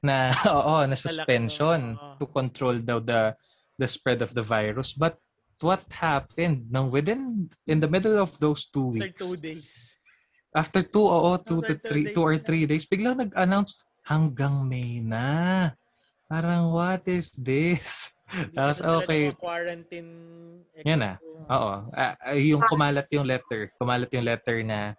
[0.01, 3.37] na oo, na suspension to control daw the
[3.77, 4.97] the spread of the virus.
[4.97, 5.21] But
[5.61, 9.71] what happened nang within in the middle of those two After weeks two days.
[10.57, 13.77] after two oo two to After two three two or three days biglang nag-announce
[14.09, 15.77] hanggang May na
[16.31, 18.15] parang what is this
[18.55, 19.35] Tapos, okay.
[19.35, 20.11] naka-quarantine.
[20.87, 21.13] Yan na.
[21.51, 24.95] oo Ah, ah, yung kumalat yung letter kumalat yung letter na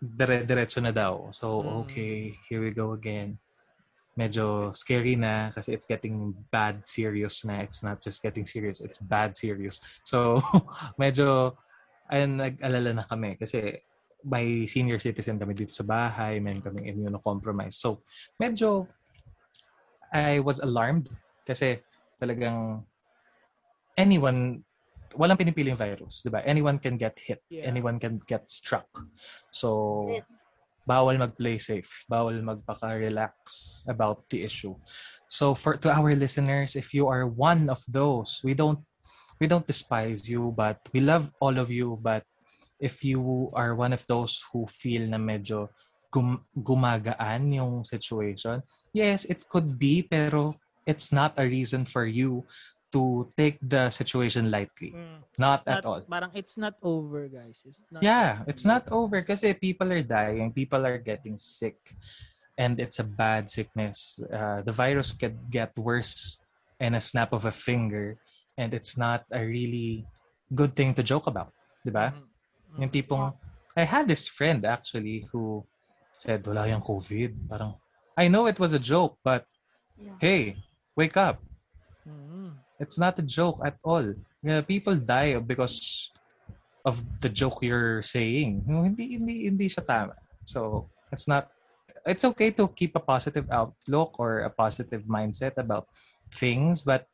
[0.00, 1.84] dire-diretso na daw so Mm.
[1.84, 2.14] okay
[2.48, 3.36] here we go again
[4.16, 7.60] medyo scary na kasi it's getting bad serious na.
[7.60, 9.76] It's not just getting serious, it's bad serious.
[10.08, 10.40] So,
[11.02, 11.52] medyo
[12.08, 13.76] ayun, nag-alala na kami kasi
[14.24, 17.76] by senior citizen kami dito sa bahay, meron kaming immunocompromised.
[17.76, 18.00] So,
[18.40, 18.88] medyo
[20.12, 21.10] I was alarmed
[21.46, 21.80] kasi
[22.20, 22.82] talagang
[23.96, 24.62] anyone
[25.16, 26.44] walang pinipili yung virus, 'di ba?
[26.44, 27.40] Anyone can get hit.
[27.48, 27.64] Yeah.
[27.70, 28.88] Anyone can get struck.
[29.48, 30.44] So, Yes.
[30.86, 33.34] bawal mag-play safe, bawal magpaka-relax
[33.90, 34.78] about the issue.
[35.26, 38.78] So for to our listeners, if you are one of those, we don't
[39.42, 42.22] we don't despise you, but we love all of you, but
[42.78, 45.68] if you are one of those who feel na medyo
[46.10, 50.54] gum- gumagaan yung situation, yes, it could be, pero
[50.86, 52.44] it's not a reason for you
[52.92, 54.94] to take the situation lightly.
[54.94, 55.18] Mm.
[55.36, 56.00] Not It's at not- all.
[56.06, 57.60] Parang it's not over, guys.
[57.66, 58.50] It's not Yeah, over.
[58.50, 61.76] it's not over kasi people are dying, people are getting sick,
[62.56, 64.22] and it's a bad sickness.
[64.22, 66.38] Uh, the virus could get worse
[66.80, 68.16] in a snap of a finger,
[68.56, 70.06] and it's not a really
[70.54, 71.52] good thing to joke about,
[71.84, 72.14] di ba?
[72.14, 72.80] Mm.
[72.86, 73.34] Yung tipong,
[73.76, 75.66] I had this friend actually who
[76.16, 77.48] said, wala yung COVID.
[77.48, 77.76] Parang,
[78.16, 79.44] I know it was a joke, but
[79.96, 80.16] Yeah.
[80.20, 80.60] hey,
[80.92, 81.40] wake up.
[82.04, 82.52] Mm.
[82.76, 84.12] It's not a joke at all.
[84.44, 86.12] Yeah, people die because
[86.84, 88.68] of the joke you're saying.
[88.68, 90.14] No, hindi hindi hindi siya tama.
[90.44, 91.48] So, it's not
[92.04, 95.88] it's okay to keep a positive outlook or a positive mindset about
[96.30, 97.08] things, but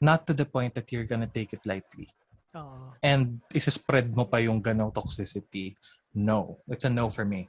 [0.00, 2.08] not to the point that you're gonna take it lightly.
[2.56, 2.96] Oo.
[3.04, 5.76] And isa-spread mo pa yung ganong toxicity.
[6.16, 6.58] No.
[6.66, 7.46] It's a no for me.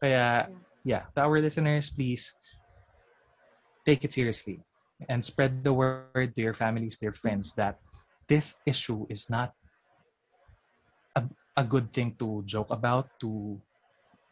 [0.00, 0.48] Kaya,
[0.84, 2.34] yeah, to our listeners, please
[3.86, 4.60] take it seriously
[5.08, 7.78] and spread the word to your families, to your friends that
[8.28, 9.52] this issue is not
[11.16, 11.22] a,
[11.56, 13.60] a good thing to joke about, to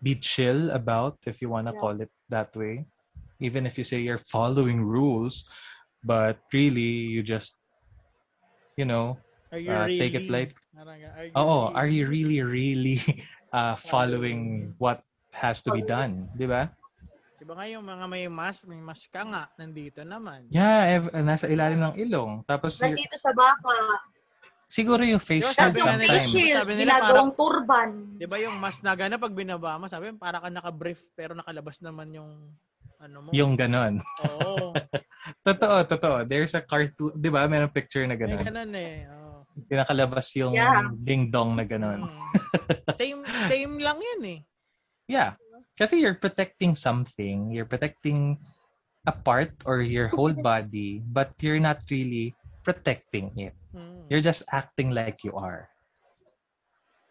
[0.02, 1.81] be chill about, if you want to Yeah.
[1.81, 2.87] call it that way.
[3.40, 5.44] Even if you say you're following rules,
[6.05, 7.57] but really you just,
[8.76, 9.18] you know,
[9.52, 9.98] Are you Uh, really...
[9.98, 10.52] take it light.
[10.74, 13.24] Parang, are you Oh, are you really- really, really
[13.57, 15.05] uh, following what
[15.37, 16.29] has to be done?
[16.33, 16.72] Di ba?
[17.37, 20.49] Diba nga yung mga may mask, may mask ka nga, nandito naman.
[20.49, 22.42] Yeah, ev- nasa ilalim ng ilong.
[22.42, 23.77] Tapos, Nandito sa baka.
[24.66, 26.33] siguro yung face Diba, shield Tapos sabi yung nga nila- face sometimes.
[26.35, 27.88] shield, Sabi nila ginagawang turban.
[28.16, 31.33] Di ba yung mask na gana pag binaba mo, sabi mo, para ka naka-brief pero
[31.33, 32.31] nakalabas naman yung
[32.96, 33.29] ano mo.
[33.31, 34.01] Yung ganon.
[34.25, 34.72] Oo.
[35.46, 36.16] Totoo, totoo.
[36.25, 37.44] There's a cartoon, di ba?
[37.44, 38.42] Merong picture na May ganon.
[38.42, 39.05] ganun eh.
[39.07, 39.44] Oo.
[39.62, 40.88] Pinakalabas yung Yeah.
[40.94, 42.07] ding-dong na ganon.
[42.07, 42.96] Mm.
[42.96, 44.40] same same lang yan eh.
[45.08, 45.38] Yeah.
[45.78, 47.52] Kasi you're protecting something.
[47.52, 48.38] You're protecting
[49.06, 53.54] a part or your whole body, but you're not really protecting it.
[53.70, 54.10] Mm.
[54.10, 55.70] You're just acting like you are.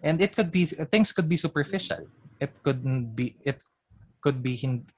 [0.04, 2.04] And it could be things could be superficial.
[2.38, 2.84] It could
[3.16, 3.64] be it
[4.20, 4.92] could be hindi,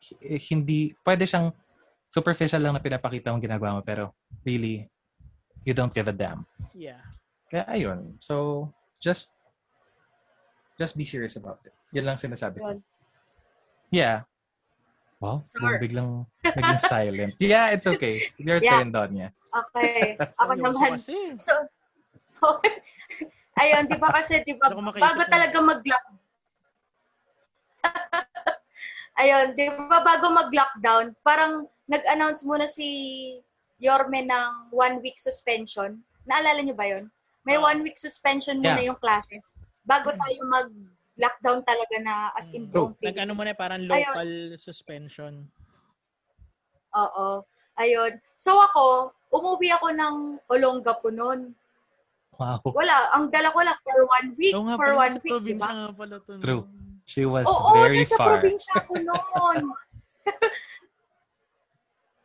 [0.49, 1.53] hindi pwede siyang
[2.09, 4.89] superficial lang na pinapakita mong ginagawa mo pero really
[5.63, 6.49] you don't give a damn.
[6.73, 6.99] Yeah.
[7.47, 8.17] Kaya ayun.
[8.19, 8.67] So
[8.99, 9.36] just
[10.77, 11.73] just be serious about it.
[11.91, 12.77] Yan lang sinasabi ko.
[13.89, 14.23] Yeah.
[15.17, 15.41] Wow,
[15.81, 17.33] biglang naging silent.
[17.41, 18.29] Yeah, it's okay.
[18.37, 18.85] Your Yeah.
[18.85, 19.33] turn, Donya.
[19.49, 20.13] Okay.
[20.39, 21.01] Ako naman.
[21.41, 21.57] So,
[23.61, 26.05] ayun, di ba kasi, di ba, bago talaga mag-lock,
[29.21, 32.85] ayun, di ba bago mag-lockdown, parang nag-announce muna si
[33.81, 35.97] Yorme ng one week suspension.
[36.29, 37.09] Naalala niyo ba yun?
[37.41, 37.65] May Ah.
[37.65, 38.93] one week suspension muna Yeah.
[38.93, 39.57] yung classes.
[39.87, 42.99] Bago tayo mag-lockdown talaga na as in Mm.
[42.99, 43.89] Nag-ano mo na parang Ayun.
[43.89, 45.47] local suspension.
[46.91, 47.47] Oo.
[47.79, 48.19] Ayun.
[48.35, 50.15] So ako, umuwi ako ng
[50.51, 51.55] Olongapo noon.
[52.37, 52.61] Wow.
[52.69, 55.31] Wala, ang dala ko lang for one week, Oo nga for pala, one sa week,
[55.31, 55.69] di probinsya ba?
[55.73, 56.31] nga pala to.
[56.37, 56.63] True.
[57.07, 58.27] She was Oo, very nasa far.
[58.37, 59.63] probinsya ako noon.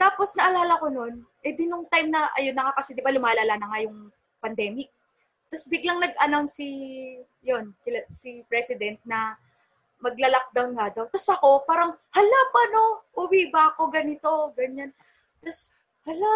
[0.02, 3.14] Tapos naalala ko noon, eh di nung time na, ayun na nga kasi di ba
[3.14, 4.10] lumalala na nga yung
[4.42, 4.90] pandemic.
[5.52, 6.68] Tapos biglang nag-announce si,
[7.44, 9.36] yun, kila- si President na
[10.00, 11.04] magla-lockdown nga daw.
[11.12, 13.04] Tapos ako, parang, hala, paano?
[13.20, 14.96] Uwi ba ako ganito, ganyan.
[15.44, 15.76] Tapos,
[16.08, 16.32] hala,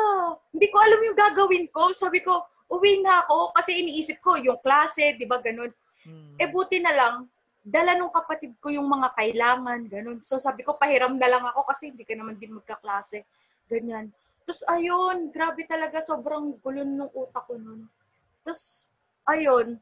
[0.52, 1.96] hindi ko alam yung gagawin ko.
[1.96, 5.72] Sabi ko, uwi na ako kasi iniisip ko yung klase, di ba, ganun.
[6.04, 6.36] Mm.
[6.36, 7.24] Eh buti na lang,
[7.64, 10.18] dala nung kapatid ko yung mga kailangan, ganun.
[10.22, 13.26] So sabi ko, pahiram na lang ako kasi hindi ka naman din magkaklase.
[13.66, 14.12] Ganyan.
[14.46, 17.90] Tapos ayun, grabe talaga, sobrang gulo nung utak ko nun.
[18.46, 18.94] Tapos,
[19.26, 19.78] ayun,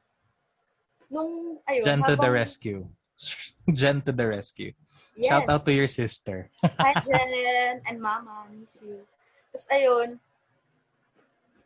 [1.12, 1.84] nung, ayun.
[1.84, 2.80] Jen to the rescue.
[3.78, 4.72] Jen to the rescue.
[5.14, 5.30] Yes.
[5.30, 6.50] Shout out to your sister.
[6.82, 8.50] Hi, Jen and Mama.
[8.50, 9.06] Miss you.
[9.54, 10.08] Tapos, ayun,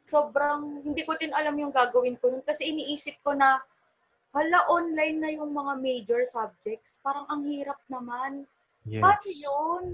[0.05, 3.57] sobrang, hindi ko din alam yung gagawin ko nun kasi iniisip ko na,
[4.37, 7.01] hala, online na yung mga major subjects.
[7.01, 8.45] Parang ang hirap naman.
[8.85, 9.01] Yes.
[9.01, 9.85] Paano yun?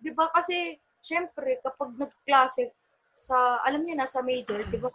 [0.00, 2.72] Di ba kasi, syempre, kapag nagklase
[3.16, 4.88] sa, alam niyo na, sa major, di ba,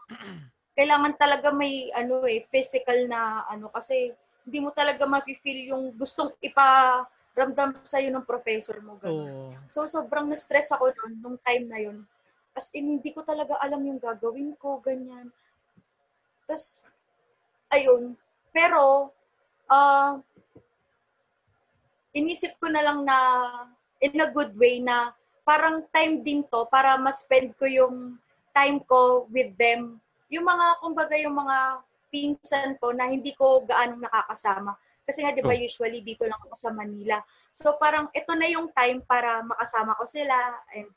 [0.82, 4.10] kailangan talaga may, ano eh, physical na, ano, kasi,
[4.50, 8.98] hindi mo talaga mafe-feel yung gustong iparamdam sa'yo ng professor mo.
[8.98, 9.54] Ganun.
[9.54, 9.70] Oo.
[9.70, 12.02] So, sobrang na-stress ako noon, nung time na yun.
[12.58, 15.30] As in, hindi ko talaga alam yung gagawin ko, ganyan.
[16.50, 16.90] Tapos,
[17.70, 18.18] ayun.
[18.50, 19.14] Pero,
[19.70, 20.18] ah,
[22.12, 23.18] inisip ko na lang na,
[24.02, 25.14] in a good way na,
[25.46, 28.18] parang time din to para ma-spend ko yung
[28.58, 30.02] time ko with them.
[30.32, 31.58] Yung mga, kumbaga, yung mga
[32.12, 34.76] pinsan ko na hindi ko gaano nakakasama.
[35.04, 35.60] Kasi nga, di ba, Oh.
[35.60, 37.20] usually dito lang ako sa Manila.
[37.52, 40.36] So, parang ito na yung time para makasama ko sila.
[40.72, 40.88] And,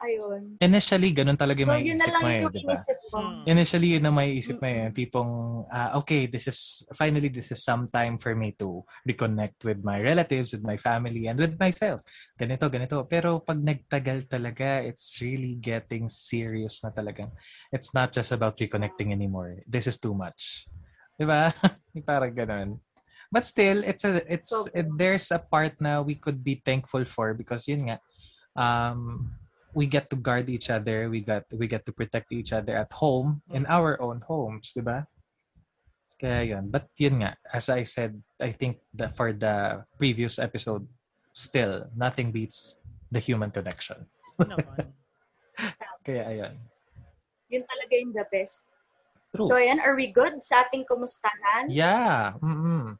[0.00, 0.56] ayun.
[0.58, 2.72] Initially, ganun talaga yung So, may yun na isip lang mo eh, yung di ba?
[2.72, 3.16] inisip ko.
[3.20, 3.42] Mm.
[3.46, 4.88] Initially, yun ang may isip mo eh.
[4.90, 5.32] Tipong,
[5.68, 6.58] ah, okay, this is,
[6.96, 11.28] finally, this is some time for me to reconnect with my relatives, with my family,
[11.28, 12.00] and with myself.
[12.34, 13.04] Ganito, ganito.
[13.04, 17.28] Pero pag nagtagal talaga, it's really getting serious na talagang.
[17.68, 19.60] It's not just about reconnecting anymore.
[19.68, 20.66] This is too much.
[21.20, 21.52] Di ba?
[22.08, 22.68] Parang ganun.
[23.30, 27.04] But still, it's a, it's, So- it, there's a part na we could be thankful
[27.06, 28.02] for because yun nga,
[28.58, 29.30] um,
[29.74, 32.90] we get to guard each other, we got we get to protect each other at
[32.92, 35.06] home in our own homes, 'di ba?
[36.20, 36.68] Kaya yun.
[36.68, 40.84] But yun nga, as I said, I think that for the previous episode,
[41.32, 42.76] still nothing beats
[43.08, 44.04] the human connection.
[46.04, 46.54] Kaya ayun.
[47.48, 48.60] Yun talaga yung the best.
[49.32, 49.46] True.
[49.46, 51.70] So, ayan, are we good sa ating kumustahan?
[51.70, 52.34] yeah.
[52.42, 52.98] Mm-mm.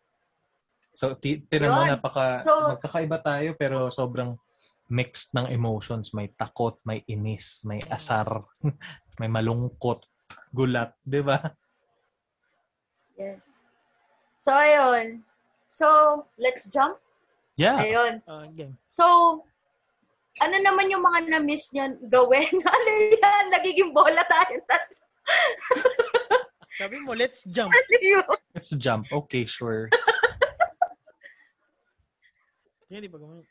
[0.94, 4.37] So, ti- tinan mo, napaka, So- magkakaiba tayo pero sobrang
[4.90, 6.12] mixed ng emotions.
[6.12, 8.44] May takot, may inis, may asar,
[9.22, 10.05] may malungkot,
[10.50, 11.38] gulat, di ba?
[13.14, 13.62] Yes.
[14.42, 15.22] So, ayun.
[15.70, 15.87] So,
[16.37, 16.98] let's jump.
[17.55, 17.79] Yeah.
[17.79, 18.24] Ayun.
[18.26, 18.74] Ah, game.
[18.90, 19.05] So,
[20.42, 22.50] ano naman yung mga na-miss nyo gawin?
[22.74, 23.44] ano yan?
[23.55, 24.59] Nagiging bola tayo.
[26.81, 27.70] Sabi mo, let's jump.
[27.70, 28.35] Ano?
[28.57, 29.05] Let's jump.
[29.12, 29.92] Okay, sure.
[32.88, 33.44] Sige, di ba gumano?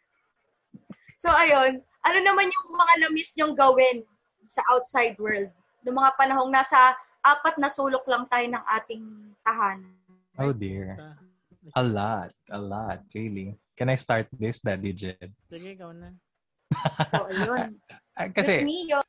[1.19, 1.84] So, ayun.
[2.08, 4.08] Ano naman yung mga na-miss nyong gawin
[4.47, 5.51] sa outside world?
[5.84, 9.03] Noong mga panahong nasa apat na sulok lang tayo ng ating
[9.43, 9.99] tahanan.
[10.39, 10.95] Oh dear.
[11.75, 12.32] A lot.
[12.47, 13.60] A lot, really.
[13.75, 15.36] Can I start this, Daddy Jed?
[15.51, 16.15] Sige, ikaw na.
[17.03, 17.75] So, ayun.
[18.19, 18.99] Ah, Kasi, Mio.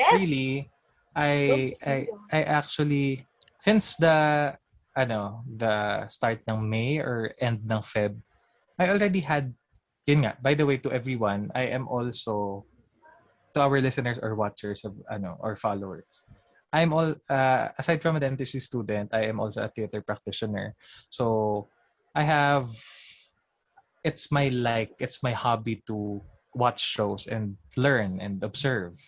[0.00, 0.24] Yes.
[0.24, 0.72] really,
[1.12, 2.08] I, I.
[2.32, 3.28] I actually,
[3.60, 4.56] since the,
[4.96, 8.16] ano, the start ng May or end ng Feb,
[8.80, 9.52] I already had,
[10.06, 12.64] yun nga, by the way, to everyone, I am also,
[13.54, 16.24] to our listeners or watchers of, ano, or followers,
[16.72, 20.74] I'm all, uh, aside from a dentistry student, I am also a theater practitioner.
[21.08, 21.68] So,
[22.14, 22.74] I have,
[24.02, 26.20] it's my like, it's my hobby to
[26.54, 28.98] watch shows and learn and observe.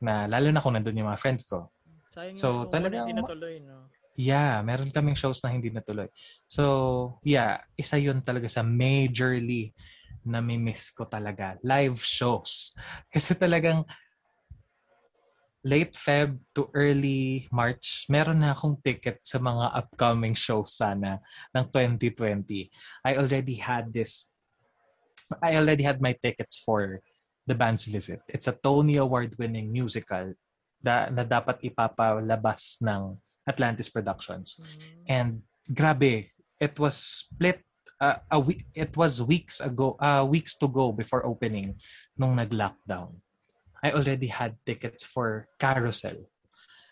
[0.00, 1.72] Na, lalo na kung nandun yung mga friends ko.
[2.14, 3.88] Sayang So, mo na hindi natuloy, no?
[4.16, 6.08] Yeah, meron kaming shows na hindi natuloy.
[6.48, 9.76] So, yeah, isa yun talaga sa majorly
[10.26, 11.56] na miss ko talaga.
[11.62, 12.74] Live shows.
[13.12, 13.86] Kasi talagang
[15.66, 21.18] late Feb to early March, meron na akong ticket sa mga upcoming shows sana
[21.50, 22.70] ng 2020.
[23.02, 24.30] I already had this,
[25.42, 27.02] I already had my tickets for
[27.50, 28.22] The Band's Visit.
[28.30, 30.38] It's a Tony Award-winning musical
[30.78, 34.62] da, na dapat ipapalabas ng Atlantis Productions.
[34.62, 35.02] Mm.
[35.10, 35.30] And
[35.66, 36.30] grabe,
[36.62, 37.65] it was split
[38.00, 41.76] uh, a week it was weeks ago uh, weeks to go before opening
[42.16, 43.16] nung nag-lockdown.
[43.82, 46.26] I already had tickets for Carousel.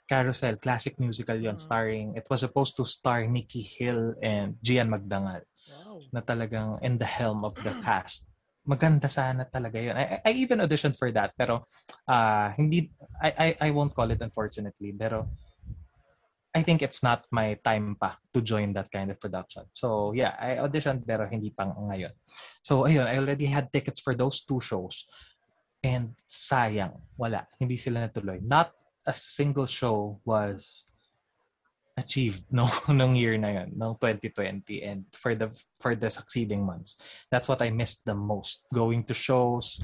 [0.04, 1.64] Carousel, classic musical yon Mhm.
[1.64, 5.96] starring, it was supposed to star Nikki Hill and Gian Magdangal Wow.
[6.12, 8.28] na talagang in the helm of the cast.
[8.68, 9.96] Maganda sana talaga yun.
[9.96, 11.64] I, I- I even auditioned for that pero
[12.08, 12.88] uh, hindi
[13.20, 15.28] I, I I won't call it unfortunately pero
[16.54, 19.66] I think it's not my time pa to join that kind of production.
[19.74, 22.14] So yeah, I auditioned pero hindi pang ngayon.
[22.62, 25.10] So ayun, I already had tickets for those two shows.
[25.82, 27.50] And sayang, wala.
[27.58, 28.40] Hindi sila natuloy.
[28.40, 28.72] Not
[29.04, 30.88] a single show was
[31.96, 36.96] achieved no nung year na yun, no 2020 and for the for the succeeding months.
[37.30, 38.66] That's what I missed the most.
[38.72, 39.82] Going to shows,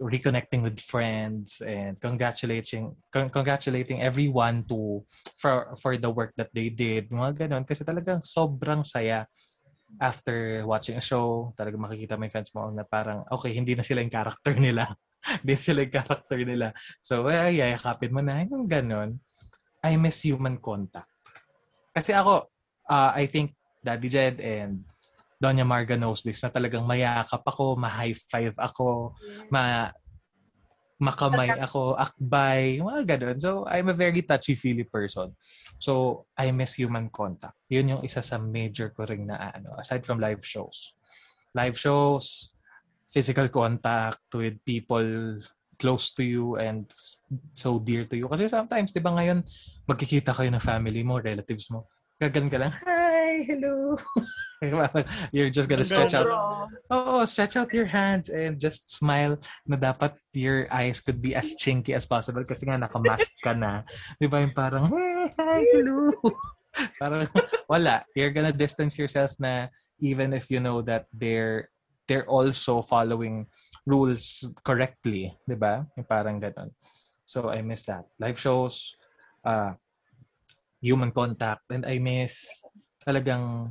[0.00, 5.06] reconnecting with friends and congratulating con- congratulating everyone to
[5.38, 7.10] for for the work that they did.
[7.14, 9.26] Mga ganun kasi talagang sobrang saya
[10.00, 13.86] after watching a show, talaga makikita mo yung friends mo na parang, okay, hindi na
[13.86, 14.90] sila yung character nila.
[15.42, 16.66] hindi sila yung character nila.
[16.98, 18.42] So, ay, yayakapin mo na.
[18.46, 19.20] Yung ganun.
[19.84, 21.10] I miss human contact.
[21.94, 22.50] Kasi ako,
[22.90, 23.54] uh, I think
[23.84, 24.82] Daddy Jed and
[25.40, 29.12] Doña Marga knows this na talagang mayakap ako, ma-high five ako,
[29.50, 29.90] ma
[31.02, 33.38] makamay ako, akbay, mga ganun.
[33.42, 35.34] So, I'm a very touchy-feely person.
[35.82, 37.58] So, I miss human contact.
[37.66, 40.94] Yun yung isa sa major ko ring na ano, aside from live shows.
[41.52, 42.54] Live shows,
[43.10, 45.38] physical contact with people
[45.78, 46.86] close to you and
[47.52, 48.30] so dear to you.
[48.30, 49.42] Kasi sometimes, di ba ngayon,
[49.90, 51.90] magkikita kayo ng family mo, relatives mo,
[52.22, 53.02] gaganon ka lang, hi,
[53.42, 53.98] hello.
[55.32, 56.68] You're just gonna stretch out Bro.
[56.92, 61.52] Oo, stretch out your hands and just smile na dapat your eyes could be as
[61.58, 63.82] chinky as possible kasi nga nakamask ka na.
[64.20, 66.12] Di ba yung parang, hey, hi, hello.
[67.00, 67.28] parang
[67.68, 68.06] wala.
[68.16, 69.68] You're gonna distance yourself na
[70.00, 71.68] even if you know that they're
[72.06, 73.48] they're also following
[73.84, 75.32] rules correctly.
[75.44, 75.84] Di ba?
[75.96, 76.72] Yung parang ganun.
[77.24, 78.04] So, I miss that.
[78.20, 78.92] Live shows,
[79.40, 79.72] uh,
[80.84, 82.44] human contact, and I miss
[83.04, 83.70] talagang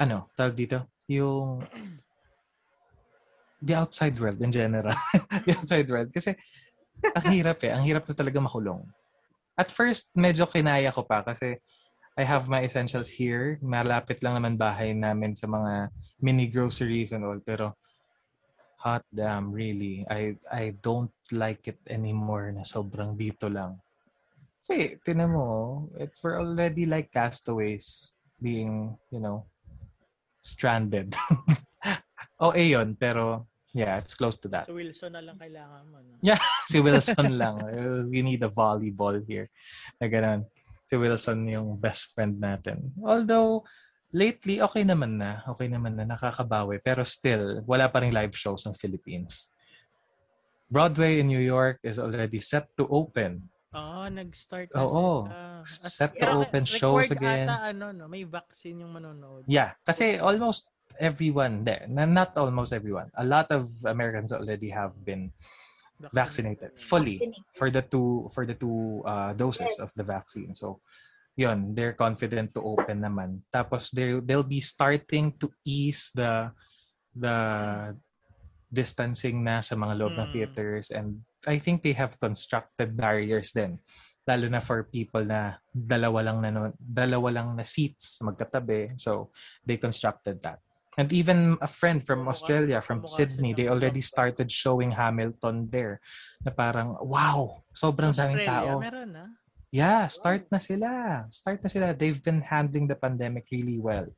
[0.00, 1.60] ano, tawag dito, yung
[3.60, 4.96] the outside world in general.
[5.46, 6.08] the outside world.
[6.08, 6.32] Kasi,
[7.12, 7.72] ang hirap eh.
[7.72, 8.80] Ang hirap na talaga makulong.
[9.60, 11.60] At first, medyo kinaya ko pa kasi
[12.16, 13.60] I have my essentials here.
[13.60, 15.92] Malapit lang naman bahay namin sa mga
[16.24, 17.40] mini groceries and all.
[17.44, 17.76] Pero,
[18.80, 20.08] hot damn, really.
[20.08, 23.76] I I don't like it anymore na sobrang dito lang.
[24.60, 29.48] Kasi, tinan mo, it's we're already like castaways being, you know,
[30.44, 31.16] stranded.
[32.44, 34.66] o eh yun, pero yeah, it's close to that.
[34.66, 35.98] So Wilson na lang kailangan mo.
[36.00, 36.18] No?
[36.70, 37.56] si Wilson lang.
[38.10, 39.48] We need a volleyball here.
[40.00, 40.48] Na ganun.
[40.90, 42.90] Si Wilson yung best friend natin.
[42.98, 43.62] Although,
[44.10, 45.46] lately, okay naman na.
[45.54, 46.04] Okay naman na.
[46.04, 46.82] Nakakabawi.
[46.82, 49.48] Pero still, wala pa rin live shows ng Philippines.
[50.70, 53.50] Broadway in New York is already set to open.
[53.70, 55.30] Oo, nag-start na Oo.
[55.62, 55.86] sila.
[55.86, 57.46] Set to open record shows again.
[57.46, 59.46] Ata, ano, no, may vaccine yung manonood.
[59.46, 60.66] Yeah, kasi almost
[60.98, 65.30] everyone there, na- not almost everyone, a lot of Americans already have been
[66.10, 67.20] vaccinated fully
[67.54, 69.78] for the two for the two uh, doses Yes.
[69.78, 70.50] of the vaccine.
[70.58, 70.80] So,
[71.38, 73.46] yun, they're confident to open naman.
[73.54, 76.50] Tapos they they'll be starting to ease the
[77.14, 77.36] the
[78.70, 80.32] distancing na sa mga loob ng Mm.
[80.32, 83.82] theaters and I think they have constructed barriers then
[84.24, 89.34] lalo na for people na dalawa lang na dalawa lang na seats magkatabi so
[89.66, 90.62] they constructed that
[90.98, 96.02] And even a friend from Australia, from Sydney, they already started showing Hamilton there.
[96.42, 98.82] Na parang, wow, sobrang daming tao.
[98.82, 99.24] meron na.
[99.70, 101.24] Yeah, start na sila.
[101.30, 101.94] Start na sila.
[101.94, 104.10] They've been handling the pandemic really well.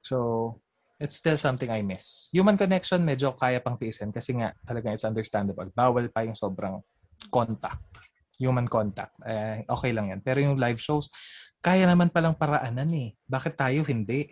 [0.00, 0.62] So,
[0.98, 2.28] it's still something I miss.
[2.34, 5.70] Human connection, medyo kaya pang tiisin kasi nga talagang it's understandable.
[5.70, 6.82] Bawal pa yung sobrang
[7.30, 7.82] contact.
[8.38, 9.14] Human contact.
[9.26, 10.20] Eh, okay lang yan.
[10.22, 11.10] Pero yung live shows,
[11.62, 13.14] kaya naman palang paraanan eh.
[13.26, 14.30] Bakit tayo hindi?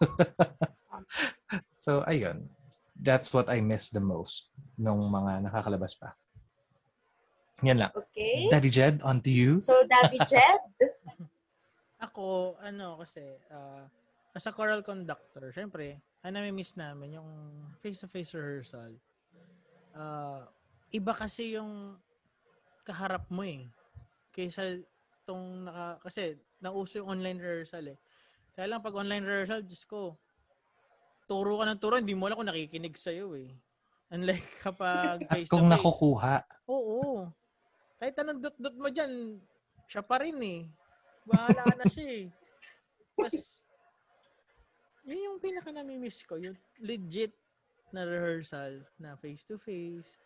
[1.84, 2.48] so, ayun.
[2.96, 4.48] That's what I miss the most
[4.80, 6.16] nung mga nakakalabas pa.
[7.64, 7.92] Yan lang.
[7.92, 8.48] Okay.
[8.48, 9.60] Daddy Jed, on to you.
[9.60, 10.64] So, Daddy Jed,
[11.96, 13.88] Ako, ano kasi, ah,
[14.36, 17.30] as a choral conductor, syempre, ang nami-miss namin yung
[17.80, 18.92] face-to-face rehearsal.
[19.96, 20.44] Ah,
[20.92, 21.96] iba kasi yung
[22.84, 23.64] kaharap mo eh.
[24.36, 24.84] Kaysa
[25.24, 27.96] tong naka, kasi nauso yung online rehearsal eh.
[28.52, 30.20] Kaya lang pag online rehearsal, Diyos ko,
[31.24, 33.56] turo ka ng turo, hindi mo alam kung nakikinig sa'yo eh.
[34.12, 35.48] Unlike kapag At face-to-face.
[35.48, 37.24] kung nakukuha, Oo.
[37.96, 39.40] Kahit anong dot-dot mo dyan,
[39.88, 40.68] siya pa rin eh.
[41.24, 42.24] Bahala na siya eh.
[43.16, 43.64] Tapos,
[45.06, 46.36] yun yung pinaka namimiss ko.
[46.36, 47.32] Yung legit
[47.88, 50.18] na rehearsal na face-to-face.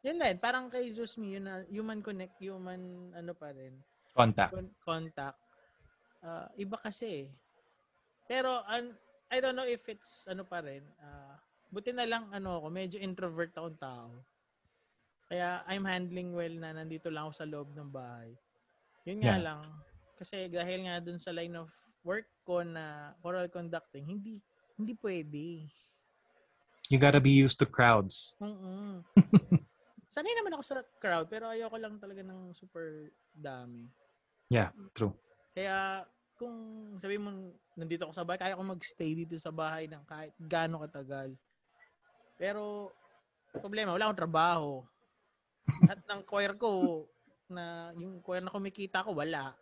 [0.00, 2.78] Yun din, parang kay Zeus Me, yun na human connect, human
[3.12, 3.74] ano pa rin,
[4.14, 4.54] contact.
[4.54, 5.38] con- contact.
[6.22, 7.28] Ah, iba kasi eh.
[8.24, 8.94] Pero, an-
[9.28, 10.80] I don't know if it's ano pa rin.
[11.02, 11.36] ah,
[11.68, 14.08] buti na lang ano ako, medyo introvert akong tao.
[15.28, 18.32] Kaya I'm handling well na nandito lang ako sa loob ng bahay.
[19.04, 19.44] Yun nga Yeah.
[19.44, 19.60] lang.
[20.16, 21.68] Kasi dahil nga dun sa line of
[22.02, 24.42] work ko na choral conducting, hindi
[24.78, 25.66] hindi pwede.
[26.88, 28.34] You gotta be used to crowds.
[28.40, 29.04] Mm
[30.08, 33.86] Sanay naman ako sa crowd, pero ayoko lang talaga ng super dami.
[34.48, 35.12] Yeah, true.
[35.52, 36.08] Kaya
[36.40, 36.56] kung
[36.96, 40.80] sabi mo nandito ako sa bahay, kaya ko magstay dito sa bahay ng kahit gaano
[40.80, 41.36] katagal.
[42.40, 42.94] Pero
[43.60, 44.70] problema, wala akong trabaho.
[45.90, 47.04] At ng choir ko
[47.52, 49.52] na yung choir na kumikita ko wala.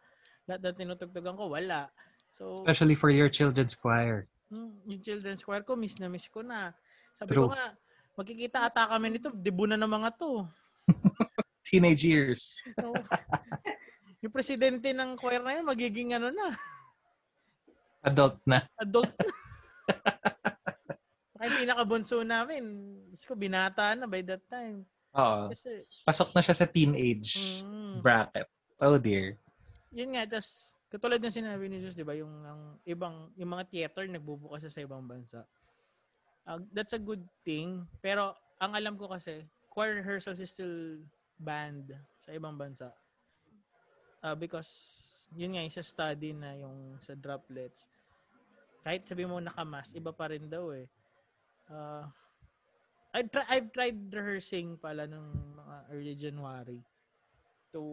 [0.47, 1.91] Lahat na tinutugtugan ko wala.
[2.37, 4.29] So, Especially for your children's choir.
[4.53, 6.77] hmm, yung children's choir ko miss na miss ko na.
[7.17, 7.49] Sabi True.
[7.49, 7.73] ko nga,
[8.13, 10.45] magkikita ata kami nito, debu na ng mga to.
[11.67, 12.61] Teenage years.
[12.77, 12.93] So,
[14.23, 16.53] yung presidente ng choir na yun, magiging ano na,
[18.07, 18.63] Adult na.
[18.79, 19.27] adult na.
[21.43, 22.63] Kaya pinakabunso namin,
[23.11, 24.87] Diyos ko, binata na by that time.
[25.11, 25.51] Oo.
[25.51, 28.47] Kasi, Pasok na siya sa teenage mm, bracket.
[28.79, 29.41] Oh dear.
[29.95, 33.69] Yun nga, tas, katulad ng sinabi ni Jesus, di ba, yung, ang ibang, yung mga
[33.71, 35.47] theater, nagbubukas na sa ibang bansa.
[36.47, 37.87] Ah, that's a good thing.
[38.03, 40.99] Pero, ang alam ko kasi, choir rehearsals is still
[41.39, 42.91] banned sa ibang bansa.
[44.23, 44.71] Ah, because,
[45.35, 47.87] yun nga, yung sa study na yung sa droplets,
[48.87, 50.87] kahit sabi mo nakamas, iba pa rin daw eh.
[51.67, 52.07] Ah,
[53.15, 56.81] I've, try, I've tried rehearsing pala nung mga early January
[57.77, 57.85] to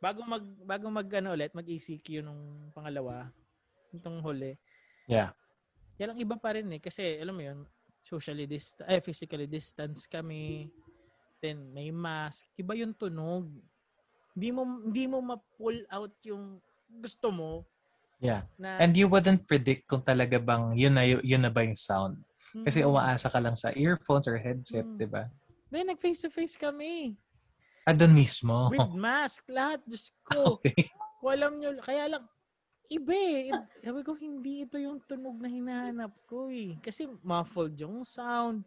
[0.00, 2.40] bago mag bago mag ano ulit mag ECQ nung
[2.72, 3.28] pangalawa
[3.92, 4.56] itong huli
[5.04, 5.36] Yeah.
[6.00, 7.68] yan ang iba pa rin eh kasi alam mo yun
[8.00, 10.72] socially dist eh, physically distance kami
[11.44, 13.44] then may mask iba yung tunog
[14.32, 16.56] hindi mo hindi mo ma-pull out yung
[16.88, 17.52] gusto mo
[18.24, 18.48] Yeah.
[18.56, 22.16] na And you wouldn't predict kung talaga bang yun na, yun na ba yung sound.
[22.64, 24.96] Kasi umaasa ka lang sa earphones or headset, Mm.
[24.96, 25.28] di ba?
[25.68, 27.18] then nag face to face kami
[27.84, 28.72] Ah, doon mismo.
[28.72, 30.88] with mask lahat Diyos ko Okay.
[31.24, 32.28] Kung alam nyo, kaya lang,
[32.92, 33.48] iba eh.
[33.80, 36.76] Sabi ko, hindi ito yung tunog na hinahanap ko eh.
[36.84, 38.60] Kasi muffled yung sound.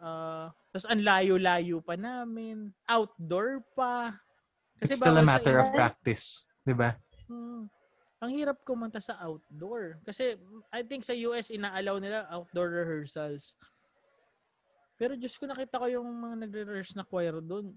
[0.00, 2.72] Uh, Tapos ang layo-layo pa namin.
[2.88, 4.16] Outdoor pa.
[4.80, 6.48] It's still a matter of practice.
[6.64, 6.96] Di ba?
[7.28, 7.68] Hmm.
[8.24, 10.00] Ang hirap kumanta sa outdoor.
[10.08, 10.40] Kasi
[10.72, 13.52] I think sa US, ina-allow nila outdoor rehearsals.
[14.96, 17.76] Pero Diyos ko, nakita ko yung mga nagre-rehearse na choir doon.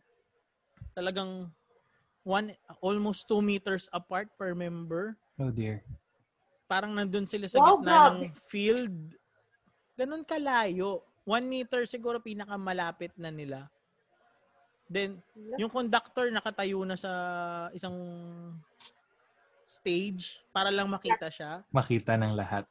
[0.91, 1.49] Talagang
[2.21, 5.15] one, almost two meters apart per member.
[5.37, 5.81] Oh dear.
[6.65, 8.13] Parang nandun sila sa Wow, gitna grabe.
[8.13, 8.95] ng field.
[9.95, 11.01] Ganun kalayo.
[11.23, 13.69] One meter siguro pinakamalapit na nila.
[14.85, 15.21] Then,
[15.55, 17.11] yung conductor nakatayo na sa
[17.71, 17.93] isang
[19.69, 21.61] stage para lang makita siya.
[21.69, 22.65] Makita ng lahat.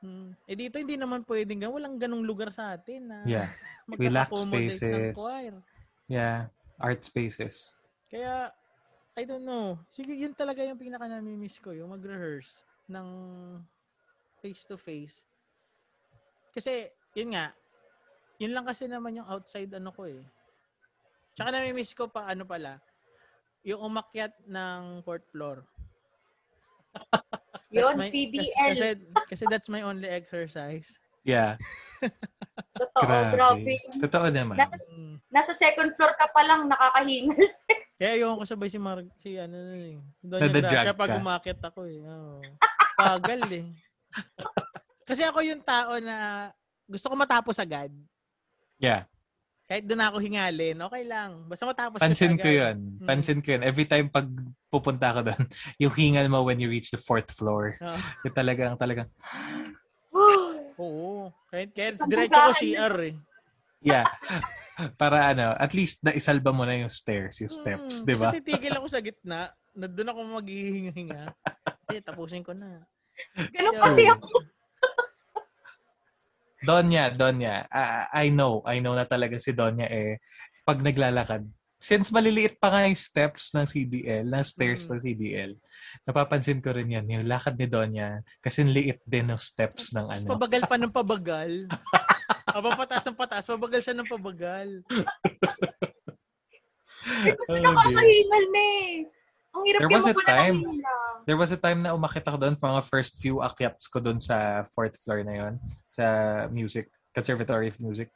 [0.00, 0.32] Hmm.
[0.48, 3.52] Eh dito hindi naman pwedeng walang ganung lugar sa atin na Yeah.
[4.00, 5.16] Relax magkaka-accommodate ng spaces.
[5.18, 5.52] choir.
[6.06, 6.38] Yeah.
[6.80, 7.76] Art spaces.
[8.08, 8.50] Kaya
[9.14, 9.76] I don't know.
[9.92, 13.08] Siguro yun talaga yung pinaka nami-miss ko, yung mag-rehearse ng
[14.40, 15.22] face to face.
[16.50, 17.52] Kasi yun nga,
[18.40, 20.24] yun lang kasi naman yung outside ano ko eh.
[21.36, 22.80] Tsaka nami-miss ko pa ano pala,
[23.60, 25.62] yung umakyat ng fourth floor.
[27.70, 28.74] Yun, my- CBL.
[28.74, 28.88] Kasi,
[29.30, 30.98] kasi that's my only exercise.
[31.24, 31.60] Yeah.
[32.80, 33.36] Totoo, Grabe.
[33.36, 33.74] grabe.
[34.00, 34.56] Totoo naman.
[34.56, 34.76] Nasa,
[35.28, 37.36] nasa second floor ka pa lang, nakakahingal.
[38.00, 40.00] Kaya ayoko sabay si Mar si ano na eh.
[40.24, 42.00] Doon yung grasya pag umakit ako eh.
[42.00, 42.40] Oo.
[42.96, 43.68] Pagal eh.
[45.08, 46.48] Kasi ako yung tao na
[46.88, 47.92] gusto ko matapos agad.
[48.80, 49.04] Yeah.
[49.68, 51.44] Kahit doon ako hingalin, okay lang.
[51.44, 52.76] Basta matapos Pansin ko ko yun.
[52.98, 53.06] Mm.
[53.06, 53.62] Pansin ko yun.
[53.62, 54.26] Every time pag
[54.72, 55.44] pupunta ka doon,
[55.76, 57.76] yung hingal mo when you reach the fourth floor.
[57.84, 57.98] Oo.
[58.24, 59.12] Yung talagang, talagang,
[60.80, 61.09] Oo.
[61.50, 63.14] Kahit, kahit diretso ko CR eh.
[63.82, 64.06] yeah.
[65.00, 68.32] Para ano, at least naisalba mo na yung stairs, yung steps, Hmm, di ba?
[68.32, 69.52] Kasi titigil ako sa gitna.
[69.76, 71.22] Na doon ako maghihinga-hinga.
[71.92, 72.80] Eh, tapusin ko na.
[73.36, 73.84] Ganun Yeah.
[73.84, 74.28] kasi ako.
[76.60, 80.20] Donya, Donya, ah, I know, I know na talaga si Donya eh,
[80.64, 81.48] pag naglalakad,
[81.80, 84.90] since maliliit pa nga yung steps ng CDL, ng stairs Mm.
[84.92, 85.52] ng CDL,
[86.04, 90.28] napapansin ko rin yan, yung lakad ni Donya, kasi liit din ng steps ng ano.
[90.28, 91.52] pabagal pa ng pabagal.
[92.46, 94.68] Habang pataas ng pataas, pabagal siya ng pabagal.
[97.24, 98.92] Eh, gusto Oh, nakakahingal na eh.
[99.50, 100.58] Ang hirap There yung was a time.
[101.26, 104.62] There was a time na umakit ako doon, mga first few akyats ko doon sa
[104.70, 105.54] fourth floor na yon
[105.88, 106.04] sa
[106.48, 108.12] music, Conservatory of Music.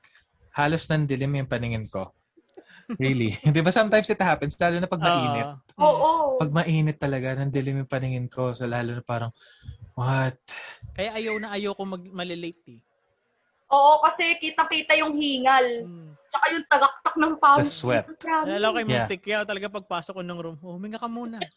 [0.53, 2.13] Halos nandilim yung paningin ko.
[3.01, 3.33] Really.
[3.55, 5.49] Di ba sometimes it happens, lalo na pag mainit.
[5.49, 5.59] Oo.
[5.77, 5.83] Mm.
[5.85, 6.11] Oo.
[6.41, 8.53] Pag mainit talaga, nandilim yung paningin ko.
[8.53, 9.33] So lalo na parang,
[9.97, 10.37] what?
[10.95, 12.81] Kaya ayaw na ayaw ko mag malilate eh.
[13.73, 15.65] Oo, kasi kita-kita yung hingal.
[15.83, 16.15] Mm.
[16.31, 17.67] Tsaka yung tagaktak ng pawis.
[17.67, 18.07] The sweat.
[18.21, 18.45] Grabe.
[18.51, 19.07] Alala ko kay Yeah.
[19.07, 21.39] Muntik, kaya talaga pagpasok ko ng room, oh, huminga ka muna.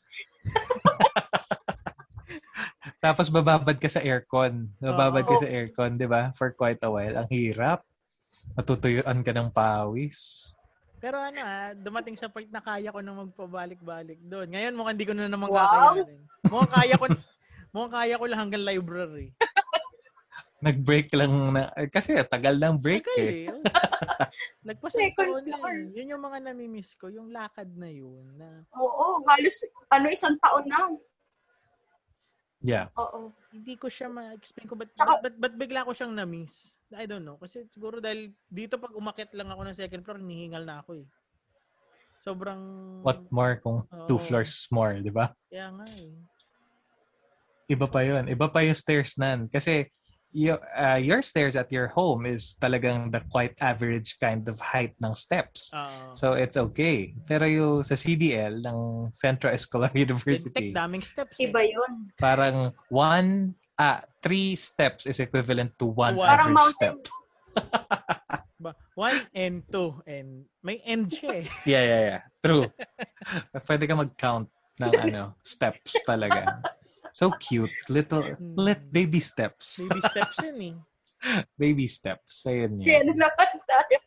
[3.03, 4.73] Tapos bababad ka sa aircon.
[4.82, 5.41] Bababad ka Oo.
[5.43, 6.34] sa aircon, di ba?
[6.34, 7.13] For quite a while.
[7.13, 7.86] Ang hirap.
[8.57, 10.49] Matutuyuan ka ng pawis.
[10.98, 14.50] Pero ano ah, dumating sa point na kaya ko nang magpabalik-balik doon.
[14.50, 15.62] Ngayon mukhang hindi ko na naman Wow.
[15.93, 16.20] kakayanin.
[16.43, 17.06] Mukhang kaya ko,
[17.70, 19.28] mukhang kaya ko lang hanggang library.
[20.66, 21.70] Nag-break lang na.
[21.76, 23.45] eh, Kasi tagal ng break Tagal eh.
[23.45, 23.54] eh.
[25.16, 25.86] Taon na eh.
[25.93, 28.26] Yun yung mga namimiss ko, yung lakad na yun.
[28.36, 30.82] Na, Oo, halos ano isang taon na.
[32.58, 32.89] Yeah.
[32.98, 33.30] Oo.
[33.54, 36.76] hindi ko siya ma-explain ko ba't, Tsaka- ba't, ba't, ba't bigla ko siyang na-miss.
[36.96, 37.36] I don't know.
[37.36, 41.08] Kasi siguro dahil dito pag umakit lang ako ng second floor, nihingal na ako eh.
[42.24, 42.62] Sobrang...
[43.04, 44.24] What more kung two Oo.
[44.24, 45.36] floors more, di ba?
[45.52, 46.12] Kaya nga eh.
[47.68, 48.32] Iba pa yun.
[48.32, 49.52] Iba pa yung stairs nan.
[49.52, 49.92] Kasi
[50.32, 54.96] your, uh, your stairs at your home is talagang the quite average kind of height
[55.04, 55.72] ng steps.
[55.76, 56.16] Oo.
[56.16, 57.12] So it's okay.
[57.28, 61.52] Pero yung sa CDL ng Central Escolar University, Fintech, daming steps eh.
[61.52, 62.12] Iba yun.
[62.16, 66.28] parang one, ah, three steps is equivalent to one One.
[66.28, 66.95] Parang average mountain.
[66.99, 68.36] step.
[68.97, 70.01] One and two.
[70.03, 71.47] And may end siya eh.
[71.71, 72.21] Yeah, yeah, yeah.
[72.43, 72.65] True.
[73.63, 74.49] Pwede ka mag-count
[74.82, 76.59] ng ano, steps talaga.
[77.13, 77.71] So cute.
[77.88, 79.82] Little, lit baby steps.
[79.82, 80.75] Baby steps yun eh.
[81.61, 82.45] baby steps.
[82.45, 83.13] Ayun Kaya yun.
[83.17, 83.97] na naman tayo.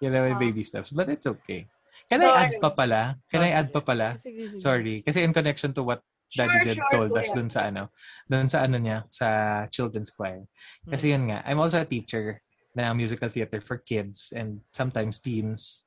[0.00, 0.40] Yun na may Ah.
[0.40, 0.90] baby steps.
[0.90, 1.66] But it's okay.
[2.10, 3.02] Can So, I add pa pala?
[3.30, 4.18] Can I Oh, add pa pala?
[4.18, 4.58] Sige, sige.
[4.58, 4.96] Sorry.
[5.02, 6.02] Kasi in connection to what
[6.36, 7.20] Daddy Sure, Jed sure, told kuya.
[7.22, 7.90] us dun sa ano,
[8.30, 9.26] dun sa ano niya, sa
[9.66, 10.46] children's choir.
[10.86, 12.42] Kasi yun nga, I'm also a teacher
[12.74, 15.82] na musical theater for kids and sometimes teens.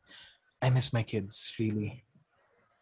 [0.62, 2.04] I miss my kids, really.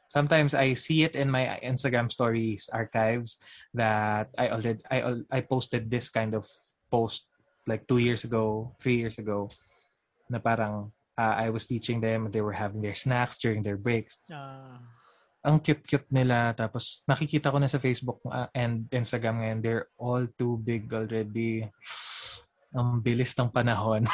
[0.10, 3.40] Sometimes I see it in my Instagram stories archives
[3.74, 6.44] that I already I I posted this kind of
[6.92, 7.26] post
[7.66, 9.48] like two years ago, three years ago,
[10.30, 14.18] na parang uh, I was teaching them, they were having their snacks during their breaks
[14.28, 14.82] Ah.
[15.42, 16.54] Ang cute-cute nila.
[16.54, 21.66] Tapos nakikita ko na sa Facebook uh, and Instagram ngayon, they're all too big already.
[22.72, 24.08] Ang bilis ng panahon.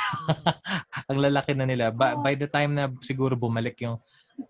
[1.12, 1.94] ang lalaki na nila.
[1.94, 4.02] Ba- by the time na siguro bumalik yung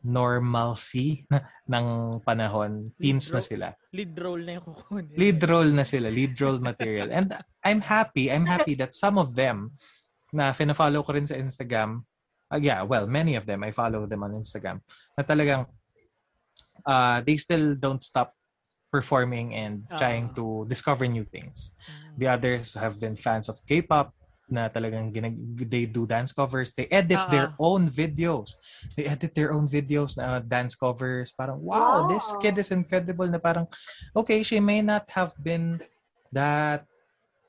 [0.06, 1.26] normalcy
[1.72, 3.68] ng panahon, teens na sila.
[3.92, 5.16] lead role na yung kukunin.
[5.18, 7.10] Lead role na sila, lead role material.
[7.12, 7.34] And
[7.66, 9.76] I'm happy, I'm happy that some of them
[10.32, 12.04] na fina-follow ko rin sa Instagram,
[12.52, 14.84] uh, yeah, well, many of them, I follow them on Instagram,
[15.16, 15.68] na talagang
[16.88, 18.32] uh, they still don't stop
[18.88, 20.36] performing and trying Ah.
[20.40, 21.76] to discover new things.
[21.76, 22.18] Mm.
[22.18, 24.16] The others have been fans of K-pop
[24.48, 26.72] na talagang ginag- they do dance covers.
[26.72, 27.60] They edit Ah, their ah.
[27.60, 28.56] own videos.
[28.96, 31.36] They edit their own videos na dance covers.
[31.36, 33.68] Parang, wow, this kid is incredible na parang,
[34.16, 35.84] okay, she may not have been
[36.32, 36.88] that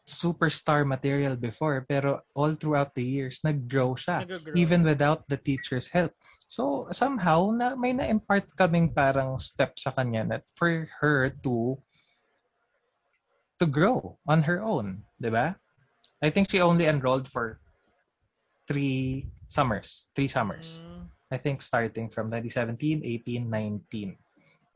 [0.08, 4.24] superstar material before, pero all throughout the years, nag-grow siya.
[4.24, 4.56] Nag-grow.
[4.56, 6.16] Even without the teacher's help.
[6.48, 11.76] So, somehow, na, may na-impart kaming parang step sa kanya na for her to
[13.58, 15.02] to grow on her own.
[15.18, 15.58] 'di ba?
[16.22, 17.58] I think she only enrolled for
[18.66, 20.08] three summers.
[20.14, 20.82] Three summers.
[20.86, 21.10] Mm.
[21.28, 24.16] I think starting from 2017, 18, 19.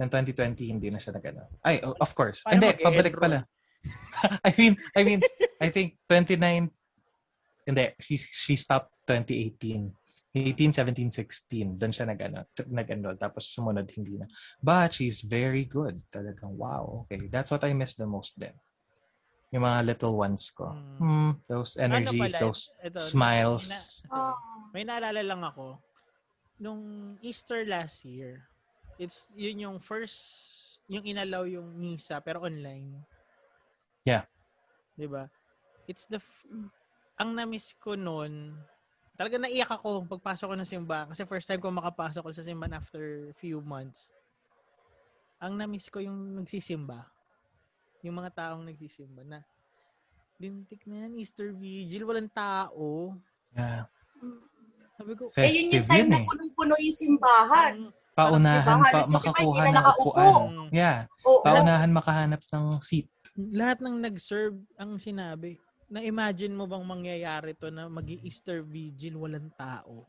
[0.03, 1.25] Ng 2020, hindi na siya nag
[1.65, 2.45] Ay, of course.
[2.45, 3.49] Paano hindi, pabalik pala.
[4.47, 5.21] I mean, I mean,
[5.61, 6.71] I think 29,
[7.67, 9.93] hindi, she, she stopped 2018.
[10.33, 11.77] 18, 17, 16.
[11.77, 13.21] Doon siya nag, ano, t- nag-enroll.
[13.21, 14.25] Tapos sumunod, hindi na.
[14.65, 16.01] But she's very good.
[16.09, 17.29] Talagang, wow, okay.
[17.29, 18.57] That's what I miss the most then.
[19.53, 20.73] Yung mga little ones ko.
[20.73, 20.97] Mm.
[20.97, 23.69] Hmm, those energies, Ano pala, those ito, smiles.
[24.09, 24.41] na-
[24.73, 25.77] may naalala lang ako.
[26.57, 26.81] Nung
[27.21, 28.49] Easter last year,
[28.97, 30.17] it's yun yung first,
[30.89, 33.05] yung inalaw yung misa pero online.
[34.03, 34.27] Yeah.
[34.95, 35.31] 'Di ba?
[35.87, 36.47] It's the f-
[37.15, 38.57] ang na-miss ko noon,
[39.15, 42.79] talaga naiyak ako pagpasok ko ng simbahan kasi first time ko makapasok ko sa simbahan
[42.79, 44.11] after few months.
[45.39, 47.07] Ang na-miss ko yung nagsisimba.
[48.03, 49.39] Yung mga taong nagsisimba na
[50.43, 53.15] lintik na yan, Easter Vigil, walang tao.
[53.55, 53.87] Yeah.
[54.99, 56.27] Sabi ko, Eh, yun yung Festive time yun na eh.
[56.27, 57.75] punong-puno yung simbahan.
[57.87, 60.43] mm, Paunahan pa, makakuha na ng upuan.
[60.75, 61.07] Yeah.
[61.23, 61.47] Oo.
[61.47, 63.07] Paunahan makahanap ng seat.
[63.37, 65.57] Lahat ng nag-serve ang sinabi,
[65.89, 70.05] na-imagine mo bang mangyayari to na mag easter Vigil, walang tao?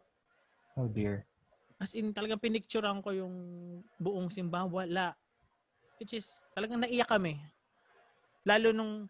[0.76, 1.28] Oh dear.
[1.80, 3.36] As in, talagang pinicturean ko yung
[4.00, 5.16] buong simbahan, wala.
[6.00, 7.40] Which is, talagang naiyak kami.
[8.48, 9.08] Lalo nung,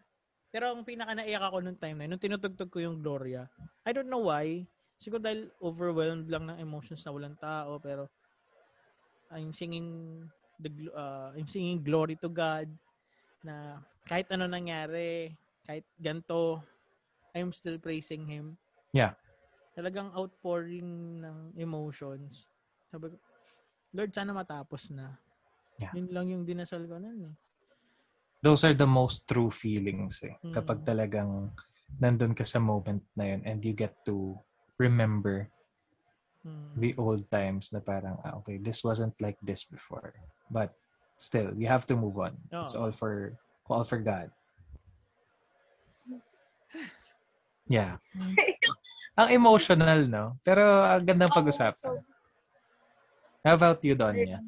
[0.50, 3.46] pero ang pinaka naiyak ako nung time na yun, nung tinutugtog ko yung Gloria,
[3.86, 4.66] I don't know why,
[4.98, 8.10] siguro dahil overwhelmed lang ng emotions na walang tao, pero
[9.34, 10.22] I'm singing
[10.62, 12.70] the uh, I'm singing glory to God
[13.44, 13.78] na
[14.08, 15.36] kahit ano nangyari,
[15.68, 16.64] kahit ganto,
[17.36, 18.56] I'm still praising Him.
[18.96, 19.14] Yeah.
[19.76, 22.48] Talagang outpouring ng emotions.
[22.88, 23.16] Sabi ko,
[23.94, 25.18] Lord, sana matapos na.
[25.78, 25.92] Yeah.
[25.94, 27.34] Yun lang yung dinasal ko nun eh.
[28.44, 30.36] Those are the most true feelings eh.
[30.44, 30.52] Mm.
[30.52, 31.50] Kapag talagang
[31.98, 34.36] nandun ka sa moment na yun and you get to
[34.78, 35.50] remember
[36.44, 36.76] Hmm.
[36.76, 40.12] the old times na parang, ah, okay, this wasn't like this before.
[40.52, 40.76] But
[41.24, 42.36] still, you have to move on.
[42.52, 42.88] It's Oo.
[42.88, 43.32] all for
[43.72, 44.28] all for God.
[47.64, 47.96] Yeah.
[49.20, 50.36] Ang emotional, no?
[50.42, 51.78] Pero ang gandang Oo, pag-usapan.
[51.78, 52.02] so-
[53.46, 54.42] How about you, Donya?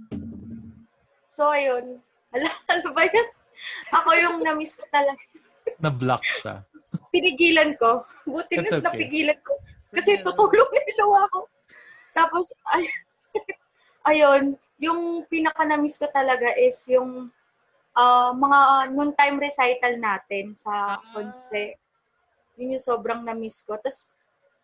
[1.30, 2.02] So, ayun.
[2.34, 3.28] Ala, ano ba yan?
[3.94, 5.22] Ako yung na-miss ko talaga.
[5.84, 6.66] Na-block siya.
[7.14, 8.02] Pinigilan ko.
[8.26, 9.06] Buti That's na okay.
[9.06, 9.54] napigilan ko.
[9.94, 11.40] Kasi tutulong na ilaw ako.
[12.16, 12.82] Tapos, ay,
[14.06, 17.28] ayun, yung pinaka na-miss ko talaga is yung
[17.96, 21.00] ah, mga noon time recital natin sa Ah.
[21.16, 21.80] Conste.
[22.56, 23.76] Yun yung sobrang na-miss ko.
[23.76, 24.12] Tapos,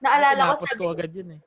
[0.01, 1.40] naalala ko sabi ko agad yun eh.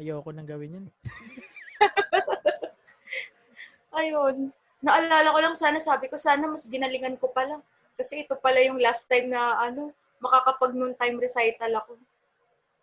[0.00, 0.86] Ayoko nang gawin yun.
[3.98, 4.50] ayun,
[4.82, 7.62] naalala ko lang sana, sabi ko sana mas ginalingan ko pa lang.
[7.94, 11.92] Kasi ito pala yung last time na ano, makakapag noon time recital ako.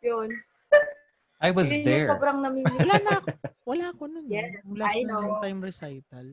[0.04, 0.32] Yun.
[1.40, 2.04] I was Yun yung there.
[2.06, 2.84] sobrang namimiss.
[2.84, 3.28] Wala na ako.
[3.64, 4.26] Wala ako nun.
[4.28, 5.40] Yes, Yung last I know.
[5.40, 6.28] time recital.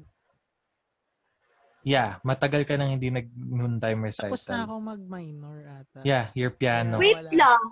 [1.86, 4.34] Yeah, matagal ka nang hindi nag noontime recital.
[4.34, 6.02] Tapos na ako mag-minor ata.
[6.02, 6.98] Yeah, your piano.
[6.98, 7.14] Wait.
[7.14, 7.30] Wala.
[7.30, 7.62] lang.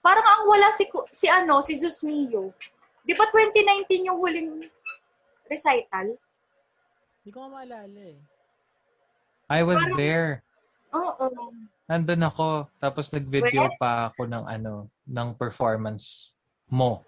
[0.00, 2.56] Parang ang wala si si ano, si Zusmio.
[3.04, 4.48] Di ba 2019 yung huling
[5.46, 6.16] recital?
[7.20, 8.18] Hindi ko maalala eh.
[9.52, 10.30] I was Parang- there.
[10.96, 11.28] Oo.
[11.92, 12.72] Nandun ako.
[12.80, 16.32] Tapos nag-video pa ako ng ano, ng performance
[16.72, 17.04] mo.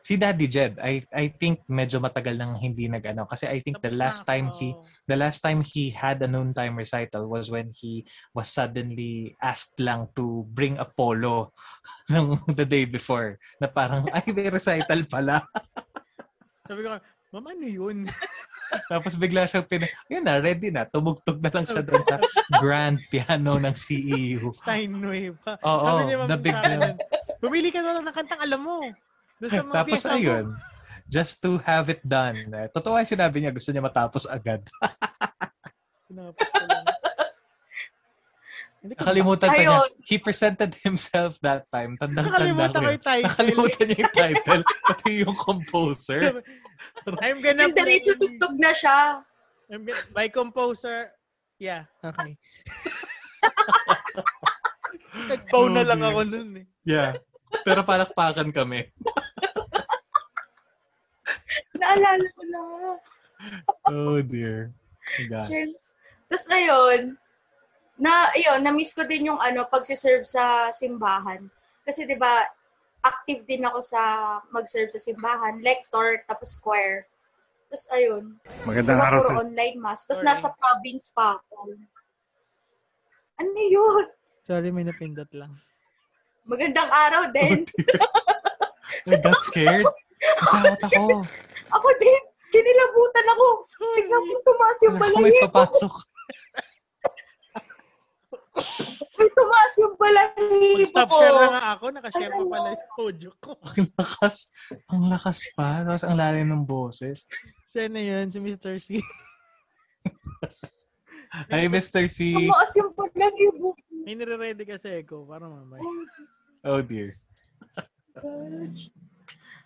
[0.00, 3.88] Si Daddy Jed, I I think medyo matagal nang hindi nag-ano kasi I think the
[3.88, 4.76] Tapos na last time he
[5.08, 8.04] the last time he had a noontime recital was when he
[8.36, 11.56] was suddenly asked lang to bring a polo
[12.12, 15.48] ng the day before na parang ay may recital pala
[16.64, 16.96] Sabi ko,
[17.34, 17.98] Ma'am, ano yun?
[18.90, 22.22] tapos bigla siyang pin yun na ready na tumugtog na lang siya doon sa
[22.62, 25.58] grand piano ng CEU Steinway pa.
[25.66, 26.94] Oo, ni Ma'am the big one.
[27.42, 28.86] Pumili ka na lang ng kantang alam mo.
[29.42, 30.14] Doon sa mga tapos pyesa mo.
[30.14, 30.46] ayun
[31.10, 34.62] just to have it done Eh, totoo ay sinabi niya gusto niya matapos agad
[36.06, 36.86] Tinapos ko lang.
[38.84, 42.84] Hindi ko nakalimutan pa niya he presented himself that time tandang tanda Nakalimutan ko ko
[42.84, 42.92] yun.
[42.92, 43.24] yung title.
[43.32, 46.20] nakalimutan niya yung title pati yung composer
[47.24, 49.24] I'm gonna diretso tugtog na siya.
[49.72, 51.08] I'm gonna- by composer.
[51.56, 52.34] Yeah, okay.
[55.30, 56.66] Nag-bow na lang ako nun eh.
[56.82, 57.14] Yeah.
[57.62, 58.82] Pero palakpakan kami.
[61.78, 62.60] Naalala ko na.
[63.88, 64.74] Oh dear.
[65.30, 65.46] Oh.
[66.28, 67.14] Tapos ayun,
[67.94, 71.46] na, ayun, na-miss ko din yung ano, pagsiserve sa simbahan.
[71.86, 72.42] Kasi di ba
[73.04, 74.00] active din ako sa
[74.48, 77.04] mag-serve sa simbahan, lector, tapos choir.
[77.68, 78.24] Tapos ayun,
[78.64, 80.08] Magandang araw sa online mass.
[80.08, 80.30] Tapos Sorry.
[80.32, 81.76] nasa province pa ako.
[83.44, 84.06] Ano yun?
[84.46, 85.52] Sorry, may napindot lang.
[86.48, 87.68] Magandang araw din.
[89.10, 89.84] I got scared.
[90.24, 91.04] Natakot ako.
[91.72, 92.22] Ako din,
[92.52, 93.46] kinilabutan ako.
[93.96, 95.94] Tignan mo tumaas yung Kung may papasok.
[99.18, 101.18] May tumaas yung balahibo Mag-stop ko.
[101.18, 101.84] share na nga ako.
[101.90, 103.50] Nakashare pa pala yung audio ko.
[103.74, 104.36] Ang lakas.
[104.90, 105.68] Ang lakas pa.
[105.82, 107.26] Tapos ang lalim ng boses.
[107.74, 108.78] Siya na yun, si Mr.
[108.78, 109.02] C.
[111.50, 112.06] Hi, Mr.
[112.06, 112.30] C.
[112.38, 113.74] Tumaas yung balahibo.
[114.06, 115.82] May nire-ready kasi ako para mamaya.
[116.62, 117.18] Oh, dear.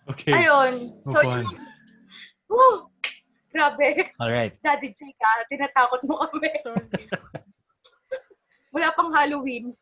[0.09, 0.33] Okay.
[0.33, 0.97] Ayun.
[1.05, 1.45] So, yun.
[2.49, 2.89] Oh,
[3.53, 4.09] grabe.
[4.17, 4.57] Alright.
[4.65, 6.49] Daddy J ka, tinatakot mo kami.
[6.65, 7.05] Sorry.
[8.69, 9.73] Wala pang Halloween.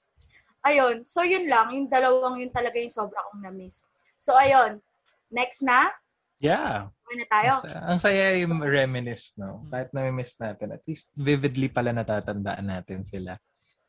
[0.64, 1.04] Ayun.
[1.08, 1.72] So, yun lang.
[1.76, 3.84] Yung dalawang yun talaga yung sobra kong na-miss.
[4.20, 4.84] So, ayun.
[5.32, 5.92] Next na.
[6.40, 6.92] Yeah.
[6.92, 7.52] Ano na tayo?
[7.64, 9.64] Ang, ang saya yung reminisce, no?
[9.72, 13.40] Kahit na-miss natin, at least vividly pala natatandaan natin sila.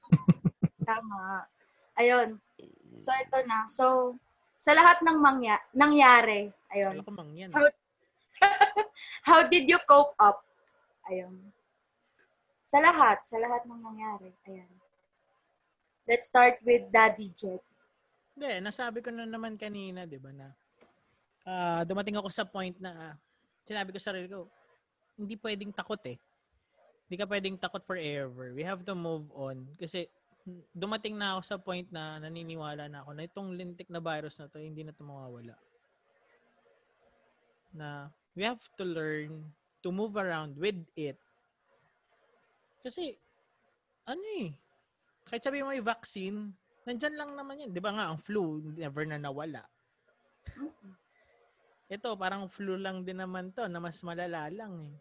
[0.88, 1.44] Tama.
[1.98, 2.38] Ayun.
[2.98, 3.66] So, ito na.
[3.66, 4.16] So,
[4.58, 6.98] sa lahat ng mangya, nangyari, ayun.
[7.06, 7.54] Ko mang yan.
[7.54, 7.66] How,
[9.28, 10.42] how did you cope up?
[11.10, 11.54] Ayun.
[12.68, 14.28] Sa lahat, sa lahat ng nangyari.
[14.44, 14.68] Ayan.
[16.08, 17.60] Let's start with Daddy Jet.
[18.32, 20.48] Hindi, nasabi ko na naman kanina, di ba, na
[21.44, 23.14] ah, dumating ako sa point na ah,
[23.68, 24.48] sinabi ko sa sarili ko,
[25.20, 26.16] hindi pwedeng takot eh.
[27.04, 28.56] Hindi ka pwedeng takot forever.
[28.56, 29.68] We have to move on.
[29.76, 30.08] Kasi
[30.72, 34.48] dumating na ako sa point na naniniwala na ako na itong lintik na virus na
[34.48, 35.60] to, hindi na ito mawawala.
[37.76, 39.44] Na we have to learn
[39.84, 41.20] to move around with it.
[42.80, 43.12] Kasi,
[44.08, 44.56] ano eh,
[45.28, 46.50] kahit sabi mo may vaccine,
[46.88, 47.70] nandyan lang naman yan.
[47.76, 49.62] Di ba nga, ang flu, never na nawala.
[51.88, 54.94] Ito, parang flu lang din naman to, na mas malala lang eh.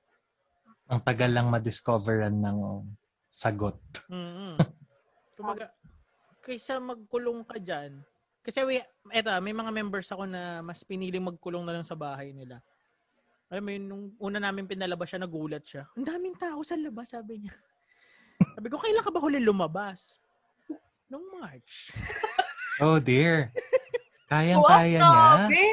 [0.88, 2.60] Ang tagal lang madiscoveran ng
[3.32, 3.80] sagot.
[4.08, 4.60] mm
[5.38, 5.70] Kumbaga,
[6.42, 8.02] kaysa magkulong ka dyan,
[8.42, 8.80] kasi we,
[9.12, 12.64] eto, may mga members ako na mas piniling magkulong na lang sa bahay nila.
[13.52, 15.84] Alam mo yun, nung una namin pinalabas siya, nagulat siya.
[16.00, 17.56] Ang daming tao sa labas, sabi niya.
[18.38, 20.22] Sabi ko, kailan ka ba huli lumabas?
[21.08, 21.90] Nung March.
[22.78, 23.50] Oh dear.
[24.28, 25.24] Kayang-kaya niya.
[25.48, 25.66] grabe.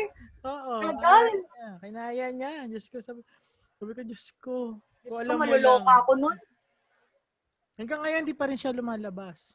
[0.45, 0.75] Oo.
[0.81, 1.25] Tagal.
[1.27, 1.69] Kinaya niya.
[1.83, 2.53] Kinaya niya.
[2.71, 3.21] Diyos ko, sabi,
[3.77, 4.57] sabi ko, Diyos ko.
[5.03, 6.01] Diyos ko, alam maluloka lang.
[6.01, 6.39] ako nun.
[7.75, 9.51] Hanggang ngayon, di pa rin siya lumalabas.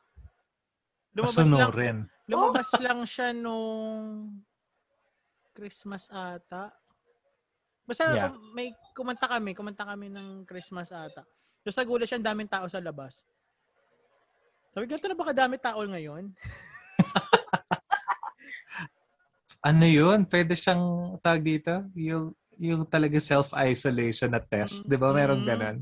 [1.16, 1.97] Lumabas lang, Masunurin.
[2.28, 4.30] lumabas lang siya nung
[5.55, 6.70] Christmas ata.
[7.88, 8.36] Basta Yeah.
[8.53, 11.24] may kumanta kami, kumanta kami ng Christmas ata.
[11.70, 13.22] Tapos nagulat siya, ang daming tao sa labas.
[14.74, 16.34] Sabi ko, ito na ba kadami tao ngayon?
[19.60, 20.24] Ano yun?
[20.24, 20.82] Pwede siyang
[21.20, 21.84] tawag dito?
[21.92, 24.88] Yung, yung talaga self-isolation na test.
[24.88, 25.50] Di ba meron Mm.
[25.52, 25.78] ganun?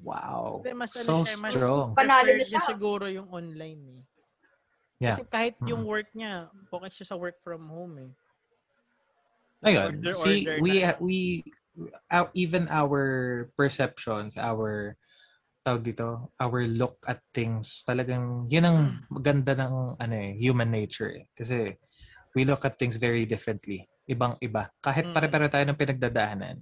[0.00, 0.64] Wow.
[0.64, 1.88] Kasi mas ano So siya, mas strong.
[1.92, 2.64] Panalo na siya.
[2.64, 4.00] siguro yung online eh.
[4.96, 5.12] Yeah.
[5.12, 5.68] Kasi kahit Mm.
[5.76, 8.10] yung work niya, focus siya sa work from home eh.
[9.68, 10.00] Ayun.
[10.00, 10.96] Order, See, order we, na.
[10.96, 11.16] we,
[12.08, 13.00] our, even our
[13.60, 14.96] perceptions, our,
[15.62, 18.78] tawag dito, our look at things, talagang, yun ang
[19.22, 21.24] ganda ng, ano eh, human nature eh.
[21.32, 21.78] Kasi,
[22.34, 23.86] we look at things very differently.
[24.10, 24.74] Ibang-iba.
[24.82, 25.14] Kahit Mm.
[25.14, 26.56] pare-pare tayo ng pinagdadaanan,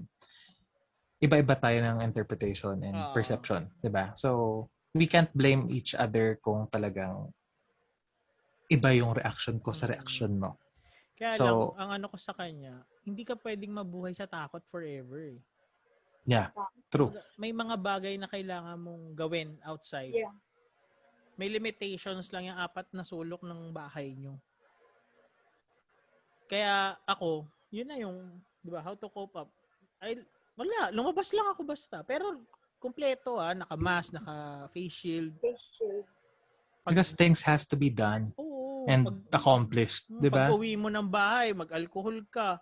[1.21, 3.13] iba-iba tayo ng interpretation and Oo.
[3.17, 3.73] perception.
[3.83, 7.33] ba So, we can't blame each other kung talagang
[8.71, 10.61] iba yung reaction ko sa reaction mo.
[11.17, 11.45] Kaya So-
[11.77, 15.41] lang, ang ano ko sa kanya, hindi ka pwedeng mabuhay sa takot forever eh.
[16.31, 16.55] Yeah,
[16.87, 17.11] true.
[17.35, 20.15] May mga bagay na kailangan mong gawin outside.
[20.15, 20.31] Yeah.
[21.35, 24.39] May limitations lang yung apat na sulok ng bahay nyo.
[26.47, 29.51] Kaya ako, yun na yung, di ba, how to cope up.
[29.99, 30.23] Ay,
[30.55, 32.03] wala, lumabas lang ako basta.
[32.07, 32.43] Pero,
[32.79, 35.33] kumpleto ah, naka-mask, naka-face shield.
[35.39, 36.07] Face shield.
[36.81, 40.49] Pag- Because things has to be done Oo, and pag- accomplished, Hmm, 'di ba?
[40.49, 42.57] Pag uwi mo ng bahay, mag-alcohol ka.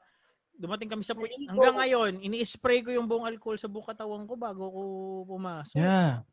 [0.59, 1.31] Dumating kami sa point.
[1.31, 4.81] Hanggang ngayon, ini-spray ko yung buong alcohol sa buong katawan ko bago ko
[5.31, 5.79] pumasok.
[5.79, 6.27] Yeah.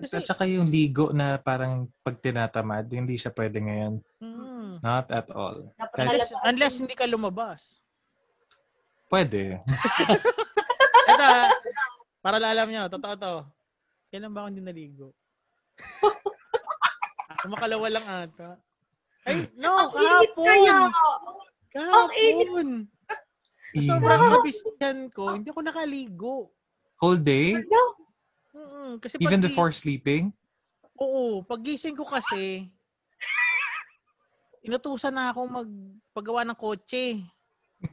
[0.00, 3.94] Kasi- At saka yung ligo na parang pag tinatamad, hindi siya pwede ngayon.
[4.24, 4.80] Mm.
[4.80, 5.68] Not at all.
[5.76, 7.84] Dapat Unless, unless hindi ka lumabas.
[9.12, 9.60] Pwede.
[11.12, 11.48] Ito, ah,
[12.24, 13.34] para alam nyo, totoo to.
[14.08, 15.12] Kailan ba ako hindi naligo?
[17.38, 18.58] Ako makalawa lang ata.
[19.22, 20.78] Ay, no, Ang init kaya.
[21.70, 21.94] kahapon.
[21.94, 22.68] Ang init.
[23.76, 26.36] Sobrang kabisihan ko, hindi ako nakaligo.
[26.98, 27.60] Whole day?
[27.68, 27.84] No.
[28.56, 30.32] Mm, kasi Even pag- before sleeping?
[30.98, 32.66] Oo, pagising ko kasi,
[34.66, 37.22] inutusan na ako magpagawa ng kotse.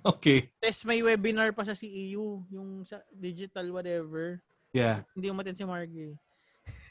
[0.02, 0.50] Okay.
[0.58, 4.42] Tapos may webinar pa sa CEU, yung sa digital whatever.
[4.74, 5.06] Yeah.
[5.14, 6.18] Hindi umatin si Margie.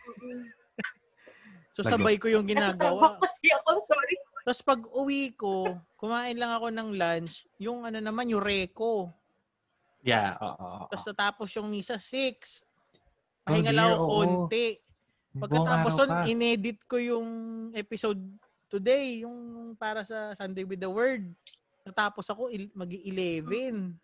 [1.74, 3.18] so sabay ko yung Nasa ginagawa.
[3.18, 4.16] Kasi ako, sorry.
[4.45, 9.09] Tapos pag uwi ko, kumain lang ako ng lunch, yung ano naman, yung reko.
[10.05, 10.84] Yeah, oo.
[10.92, 12.05] Tapos natapos yung misa 6.
[12.05, 14.68] Oh, Pahinga dear, lang ako konti.
[15.34, 17.28] Pagkatapos nun, inedit ko yung
[17.72, 18.20] episode
[18.68, 21.32] today, yung para sa Sunday with the Word.
[21.88, 23.97] Natapos ako, il- mag-11.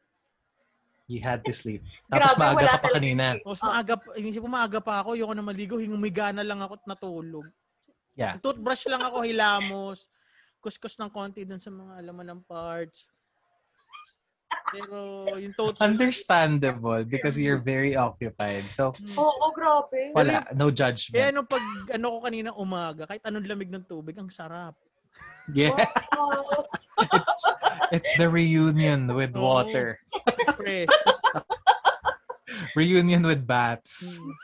[1.04, 1.84] You had to sleep.
[2.08, 3.24] Tapos Grabe, maaga ka pa kanina.
[3.44, 6.84] Tapos maaga, inisip ko maaga pa ako, yung na maligo, hingumiga na lang ako at
[6.88, 7.46] natulog.
[8.16, 8.40] Yeah.
[8.40, 10.08] Toothbrush lang ako, hilamos.
[10.60, 13.08] Kuskus ng konti dun sa mga alaman ng parts.
[14.70, 15.80] Pero yung total...
[15.90, 18.62] Understandable because you're very occupied.
[18.70, 19.16] So, Hmm.
[19.18, 20.12] Oo, grabe.
[20.14, 20.46] wala.
[20.54, 21.32] No Kaya judgment.
[21.34, 24.76] nung pag ano ko kanina umaga, kahit anong lamig ng tubig, ang sarap.
[25.50, 25.74] Yeah.
[26.14, 26.68] Wow.
[27.00, 27.40] It's,
[27.96, 29.40] it's the reunion with Oo.
[29.40, 29.96] water.
[30.60, 30.92] Fresh.
[32.76, 34.20] Reunion with bats.
[34.20, 34.36] Hmm.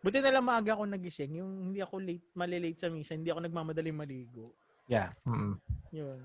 [0.00, 1.36] Buti na lang maaga ako nagising.
[1.36, 4.56] Yung hindi ako late, malilate sa misa, hindi ako nagmamadaling maligo.
[4.86, 5.10] Yeah.
[5.26, 5.58] mm
[5.90, 6.20] Yun.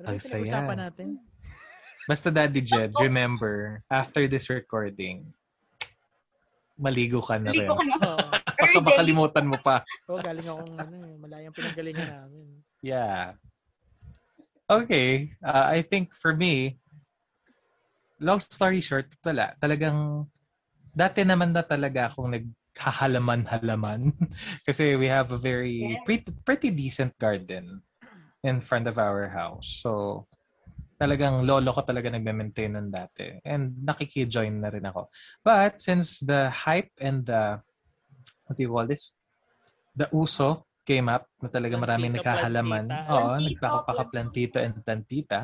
[0.00, 0.64] Ang saya.
[0.64, 1.20] natin?
[2.08, 5.28] Basta Daddy Jed, remember, after this recording,
[6.80, 7.68] maligo ka na rin.
[7.68, 8.10] Ligo ka na.
[8.56, 9.84] Baka makalimutan mo pa.
[10.08, 12.46] Oo, galing akong ano, eh, malayang pinanggalingan namin.
[12.80, 13.36] Yeah.
[14.64, 15.36] Okay.
[15.44, 16.80] Uh, I think for me,
[18.16, 19.52] long story short, wala.
[19.60, 20.24] Talagang,
[20.96, 22.32] dati naman na talaga akong
[22.80, 24.16] naghahalaman-halaman.
[24.66, 26.04] Kasi we have a very, Yes.
[26.08, 27.84] pretty, pretty decent garden
[28.40, 29.84] in front of our house.
[29.84, 30.24] So,
[30.96, 33.36] talagang lolo ko talaga nagme-maintain nun dati.
[33.44, 35.12] And nakiki-join na rin ako.
[35.44, 37.60] But since the hype and the,
[38.48, 39.12] what do you call this?
[39.92, 42.84] The uso came up na talaga maraming Plantito, nakahalaman.
[42.88, 43.12] plantita.
[43.12, 45.40] Oo, Plantito, nagpakapaka-plantito and plantita.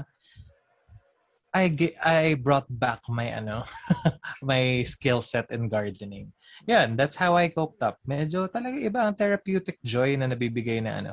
[1.56, 1.72] I
[2.04, 3.64] I brought back my ano
[4.44, 6.36] my skill set in gardening.
[6.68, 7.96] Yan, that's how I coped up.
[8.04, 11.12] Medyo talaga iba ang therapeutic joy na nabibigay na ano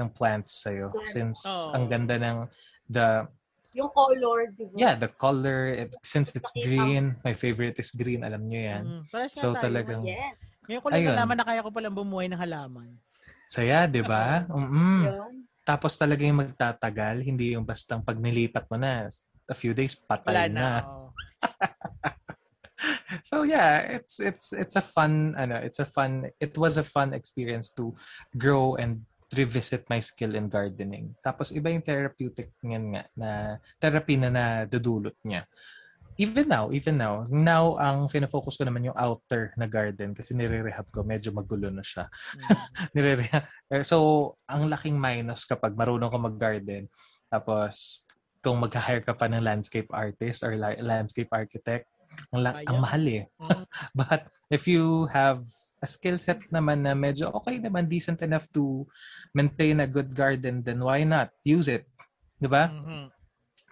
[0.00, 0.88] ng plants sa'yo.
[0.96, 1.12] Plants.
[1.12, 1.76] Since Oo.
[1.76, 2.48] ang ganda ng
[2.88, 3.28] the
[3.76, 4.76] Yung color, di ba?
[4.80, 6.64] yeah, the color it, since it's Pakita.
[6.64, 8.84] green, my favorite is green, alam niyo yan.
[8.88, 9.02] Mm,
[9.36, 9.60] So tayo.
[9.60, 10.56] talagang Yes.
[10.64, 11.12] Ngayon ko lang Ayun.
[11.12, 12.96] nalaman na kaya ko palang bumuhay ng halaman.
[13.44, 14.48] saya, 'di ba?
[14.48, 15.12] Mm.
[15.68, 19.04] Tapos talaga yung magtatagal, hindi yung bastang pag nilipat mo na
[19.48, 20.60] a few days Wala patay na.
[20.60, 20.68] na.
[20.88, 21.08] oo.
[23.26, 27.10] So yeah, it's it's it's a fun ano, it's a fun it was a fun
[27.10, 27.90] experience to
[28.36, 29.02] grow and
[29.34, 31.12] revisit my skill in gardening.
[31.20, 33.30] Tapos iba yung therapeutic niyan nga na
[33.76, 35.44] therapy na nadudulot niya.
[36.18, 40.90] Even now, even now, now ang fina-focus ko naman yung outer na garden kasi nire-rehab
[40.90, 42.10] ko, medyo magulo na siya.
[42.90, 43.30] Mm.
[43.70, 46.90] Eh, So, ang laking minus kapag marunong ka mag-garden.
[47.30, 48.02] Tapos,
[48.42, 51.86] kung mag-hire ka pa ng landscape artist or la- landscape architect,
[52.32, 53.24] ang, la- ang mahal eh.
[53.42, 53.64] Mm.
[54.00, 55.44] But if you have
[55.78, 58.86] a skill set naman na medyo okay naman, decent enough to
[59.34, 61.30] maintain a good garden, then why not?
[61.46, 61.86] Use it.
[62.38, 62.70] Diba?
[62.70, 63.10] Mhm.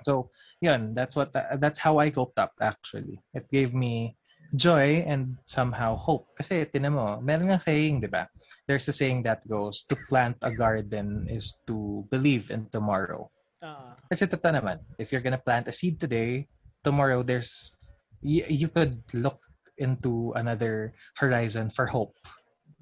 [0.07, 0.31] So,
[0.63, 3.19] yun, that's what that's how I coped up actually.
[3.35, 4.15] It gave me
[4.55, 6.31] joy and somehow hope.
[6.39, 8.31] Kasi tinan mo, meron nga saying, 'di ba?
[8.71, 13.31] There's a saying that goes, to plant a garden is to believe in tomorrow.
[13.67, 13.99] Ah.
[14.07, 16.47] Kasi totoo naman, if you're gonna plant a seed today,
[16.87, 17.75] tomorrow there's
[18.23, 19.43] y- you could look
[19.75, 22.15] into another horizon for hope.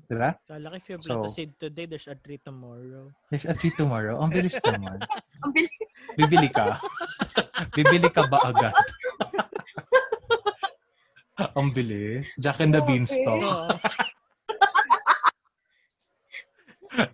[0.05, 0.37] 'Di ba?
[0.45, 3.09] Kala if you plant a So- seed today, there's a tree tomorrow.
[3.32, 4.20] There's a tree tomorrow.
[4.20, 5.01] Ang bilis naman.
[5.43, 5.72] Ang bilis.
[6.20, 6.76] Bibili ka?
[7.72, 8.76] Bibili ka ba agad?
[11.59, 12.37] Ang bilis.
[12.37, 13.01] Jack and the Okay.
[13.01, 13.43] Beanstalk.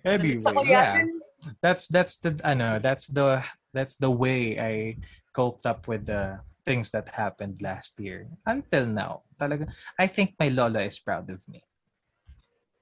[0.05, 1.01] Anyway, yeah.
[1.61, 4.97] That's that's the ano, that's the that's the way I
[5.33, 9.23] coped up with the things that happened last year until now.
[9.41, 11.63] Talaga I think my lola is proud of me.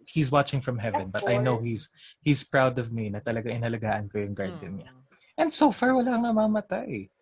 [0.09, 1.93] He's watching from heaven, but I know he's
[2.25, 4.93] he's proud of me na talaga inalagaan ko yung garden niya.
[4.93, 5.05] Mm.
[5.39, 7.13] And so far, wala nga mamatay.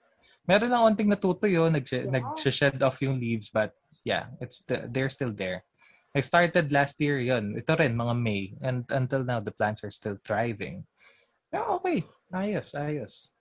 [0.49, 2.07] Meron lang onting natutuyo, nag Yeah.
[2.09, 3.75] nag-shed off yung leaves, but
[4.07, 5.67] yeah, it's the, they're still there.
[6.17, 7.59] I started last year yun.
[7.61, 8.57] Ito rin, mga May.
[8.65, 10.89] And until now, the plants are still thriving.
[11.57, 12.05] Yeah, okay.
[12.37, 13.33] Ayos, ayos.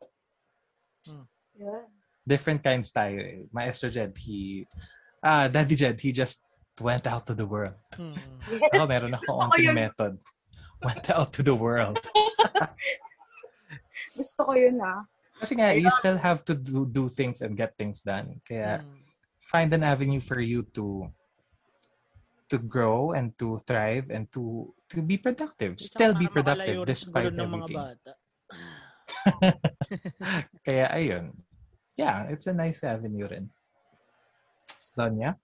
[1.60, 1.84] Yeah.
[2.24, 3.44] Different kinds tayo eh.
[3.52, 4.64] Maestro Jed, he...
[5.20, 6.40] Ah, Daddy Jed, he just
[6.80, 7.76] went out to the world.
[8.00, 8.16] Mm.
[8.50, 8.72] Yes.
[8.72, 9.76] Ako, meron ako onting yun.
[9.76, 10.14] method.
[10.80, 12.00] Went out to the world.
[14.18, 15.04] Gusto ko yun ah.
[15.44, 18.40] Kasi nga, you still have to do, do things and get things done.
[18.48, 18.96] Kaya, Mm.
[19.44, 21.12] find an avenue for you to
[22.50, 25.80] to grow and to thrive and to to be productive.
[25.82, 27.82] Still be productive despite gulo ng everything.
[30.66, 31.34] Kaya ayun.
[31.96, 33.50] Yeah, it's a nice avenue rin.
[34.84, 35.40] Sonia?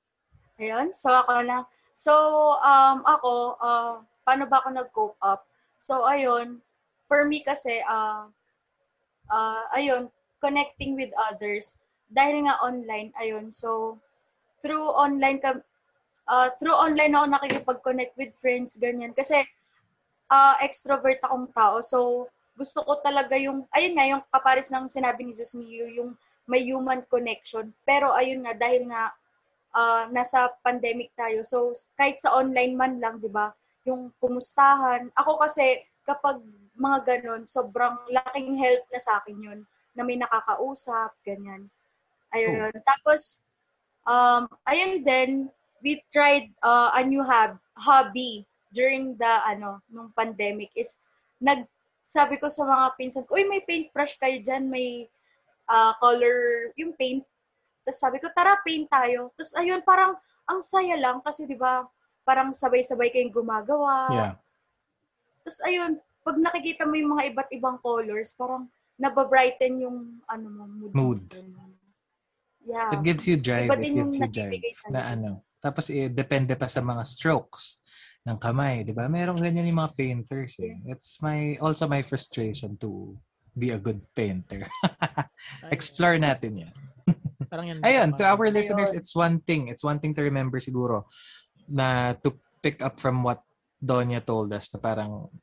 [0.60, 1.66] Ayun, so ako na.
[1.96, 2.14] So,
[2.60, 3.94] um, ako, uh,
[4.24, 5.48] paano ba ako nag-cope up?
[5.82, 6.62] So, ayun,
[7.08, 8.28] for me kasi, uh,
[9.32, 10.12] uh, ayun,
[10.44, 11.80] connecting with others
[12.12, 14.00] dahil nga online, ayun, so,
[14.60, 15.60] through online, ka,
[16.28, 19.16] uh, through online ako nakikipag-connect with friends, ganyan.
[19.16, 19.42] Kasi,
[20.30, 22.28] uh, extrovert akong tao, so,
[22.60, 26.14] gusto ko talaga yung, ayun nga, yung kaparis ng sinabi ni Zus Mio, yung
[26.46, 27.72] may human connection.
[27.88, 29.16] Pero ayun nga, dahil nga
[29.74, 33.56] uh, nasa pandemic tayo, so kahit sa online man lang, di ba,
[33.88, 35.10] yung kumustahan.
[35.18, 36.44] Ako kasi, kapag
[36.78, 39.60] mga ganon, sobrang laking help na sa akin yun,
[39.96, 41.68] na may nakakausap, ganyan.
[42.32, 42.72] Ayun.
[42.72, 42.84] Oh.
[42.84, 43.44] Tapos,
[44.08, 45.32] um, ayun din,
[45.84, 50.98] we tried uh, a new hub, hobby during the, ano, nung pandemic is,
[51.42, 51.66] nag,
[52.06, 55.10] sabi ko sa mga pinsan ko, uy, may paintbrush kayo dyan, may
[55.72, 57.24] uh, color, yung paint.
[57.88, 59.32] Tapos sabi ko, tara, paint tayo.
[59.40, 60.20] Tapos ayun, parang
[60.50, 61.88] ang saya lang kasi 'di ba,
[62.28, 64.12] parang sabay-sabay kayong gumagawa.
[64.12, 64.34] Yeah.
[65.42, 68.70] Tapos ayun, pag nakikita mo yung mga iba't ibang colors, parang
[69.02, 70.94] nababrighten yung ano mo, mood.
[70.94, 71.22] Mood.
[72.62, 72.94] Yeah.
[72.94, 73.74] It gives you drive.
[73.74, 74.62] Iba It gives you drive.
[74.94, 75.42] Na ano.
[75.62, 77.78] Tapos eh, depende pa sa mga strokes
[78.26, 79.06] ng kamay, 'di ba?
[79.06, 80.78] Merong ganyan yung mga painters eh.
[80.90, 83.14] It's my also my frustration to
[83.54, 84.66] be a good painter.
[85.76, 86.76] Explore natin 'yan.
[87.52, 87.78] Parang yan.
[87.86, 89.70] Ayun, to our listeners, it's one thing.
[89.70, 91.06] It's one thing to remember siguro
[91.70, 93.42] na to pick up from what
[93.82, 95.34] Donya told us na parang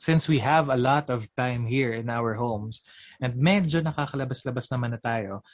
[0.00, 2.82] since we have a lot of time here in our homes
[3.22, 5.46] and medyo nakakalabas-labas naman na tayo,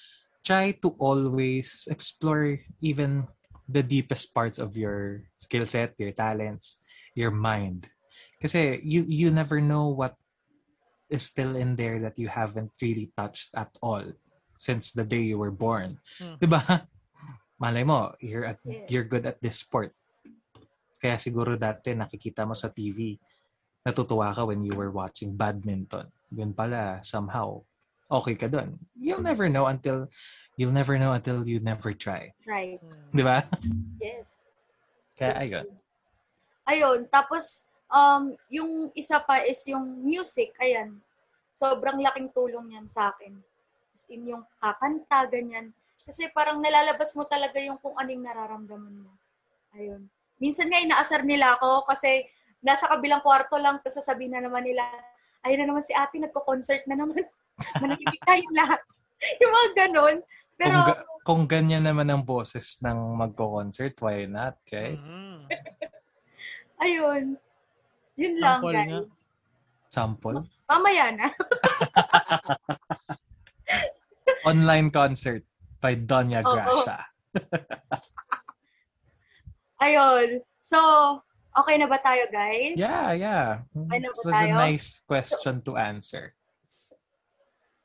[0.49, 3.29] try to always explore even
[3.69, 6.81] the deepest parts of your skill set, your talents,
[7.13, 7.85] your mind.
[8.41, 10.17] Kasi you you never know what
[11.13, 14.09] is still in there that you haven't really touched at all
[14.57, 16.01] since the day you were born.
[16.17, 16.37] Hmm.
[16.41, 16.89] 'Di ba?
[17.61, 18.89] Malay mo, you're at yes.
[18.89, 19.93] you're good at this sport.
[20.97, 23.21] Kaya siguro dati nakikita mo sa TV,
[23.85, 26.09] natutuwa ka when you were watching badminton.
[26.33, 27.61] Yun pala, somehow,
[28.09, 28.77] okay ka doon.
[28.97, 30.09] You'll never know until
[30.59, 32.35] you'll never know until you never try.
[32.43, 32.81] Try.
[33.15, 33.47] Di ba?
[34.03, 34.43] Yes.
[35.15, 35.67] Kaya ayun.
[36.67, 36.99] Ayun.
[37.09, 40.53] Tapos, um, yung isa pa is yung music.
[40.59, 40.99] Ayan.
[41.55, 43.35] Sobrang laking tulong yan sa akin.
[43.95, 45.75] As in yung kakanta, ganyan.
[46.03, 49.13] Kasi parang nalalabas mo talaga yung kung anong nararamdaman mo.
[49.75, 50.07] Ayun.
[50.39, 52.27] Minsan nga inaasar nila ako kasi
[52.63, 54.87] nasa kabilang kwarto lang, tapos sasabihin na naman nila,
[55.43, 57.23] ayun na naman si ate, nagko-concert na naman.
[57.79, 58.81] Manahimik tayong lahat.
[59.43, 60.17] yung mga ganon.
[60.59, 64.99] Pero, kung, ga- kung ganyan naman ang boses ng magko-concert, why not, right?
[64.99, 65.37] Mm-hmm.
[66.85, 67.25] Ayun.
[68.19, 68.91] Yun lang, Sample guys.
[68.91, 69.01] Nga.
[69.89, 70.39] Sample?
[70.67, 71.27] Mamaya na.
[74.51, 75.43] Online concert
[75.79, 76.99] by Donya Gracia.
[79.79, 80.43] Ayun.
[80.59, 80.79] So,
[81.55, 82.75] okay na ba tayo, guys?
[82.75, 83.47] Yeah, yeah.
[83.71, 84.55] Okay na ba This was tayo?
[84.55, 86.35] a nice question to answer.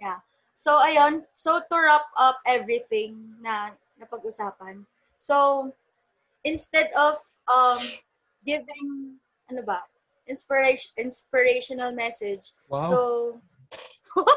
[0.04, 0.20] Yeah.
[0.54, 1.24] So, ayun.
[1.32, 4.84] So, to wrap up everything na napag-usapan.
[5.16, 5.72] So,
[6.44, 7.80] instead of um,
[8.44, 9.16] giving,
[9.48, 9.88] ano ba,
[10.28, 12.52] inspiration, inspirational message.
[12.68, 12.92] Wow.
[12.92, 13.00] So,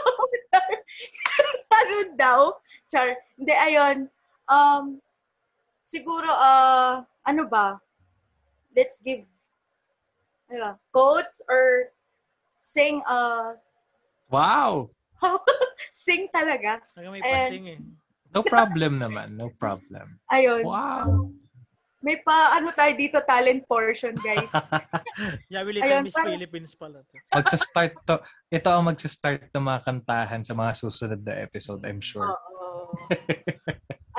[1.82, 2.54] ano daw?
[2.86, 3.18] Char.
[3.34, 4.06] Hindi, ayun.
[4.46, 5.02] Um,
[5.82, 7.82] siguro, uh, ano ba?
[8.70, 9.26] Let's give,
[10.46, 11.90] ano ba, quotes or
[12.62, 13.58] sing, uh,
[14.26, 14.90] Wow!
[15.92, 16.80] sing talaga.
[16.92, 17.80] Talaga may And- pasing eh.
[18.34, 19.32] No problem naman.
[19.38, 20.20] No problem.
[20.28, 20.66] Ayun.
[20.66, 20.76] Wow.
[20.76, 21.32] So,
[22.04, 24.52] may pa, ano tayo dito, talent portion, guys.
[25.50, 27.16] Yeah, Little Ayun, Miss parang- Philippines pala to.
[27.34, 28.20] Magsa-start to.
[28.52, 32.28] Ito ang magsa-start ng mga kantahan sa mga susunod na episode, I'm sure.
[32.28, 32.92] Oo.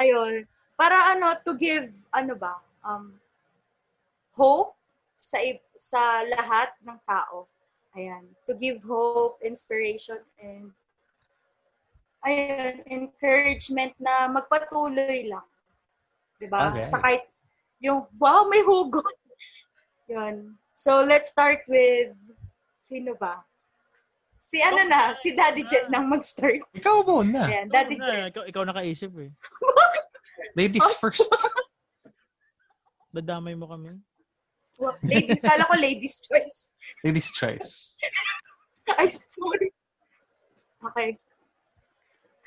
[0.02, 0.50] Ayun.
[0.74, 3.14] Para ano, to give, ano ba, um,
[4.34, 4.74] hope
[5.18, 5.38] sa
[5.74, 7.46] sa lahat ng tao.
[7.94, 8.26] Ayan.
[8.50, 10.74] To give hope, inspiration, and
[12.28, 15.48] ayun, encouragement na magpatuloy lang.
[16.38, 16.76] 'Di ba?
[16.76, 16.86] Okay.
[16.92, 17.24] Sa kahit
[17.80, 19.16] yung, wow, may hugot.
[20.12, 20.58] Yun.
[20.78, 22.14] So, let's start with,
[22.82, 23.42] sino ba?
[24.38, 26.64] Si ano na, si Daddy Jet nang mag-start.
[26.72, 27.50] Ikaw muna.
[27.50, 28.14] Ayan, Daddy Oo Jet.
[28.16, 29.30] na, ikaw, ikaw nakaisip eh.
[30.60, 31.28] Ladies Oh, first.
[33.16, 33.98] Dadamay mo kami.
[34.78, 36.70] Well, ladies, kala ko ladies choice.
[37.02, 37.98] Ladies choice.
[38.94, 39.74] Ay, sorry.
[40.94, 41.18] Okay.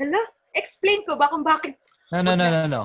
[0.01, 0.22] Hala,
[0.57, 1.76] explain ko ba kung bakit?
[2.09, 2.82] No, no, no, no, no.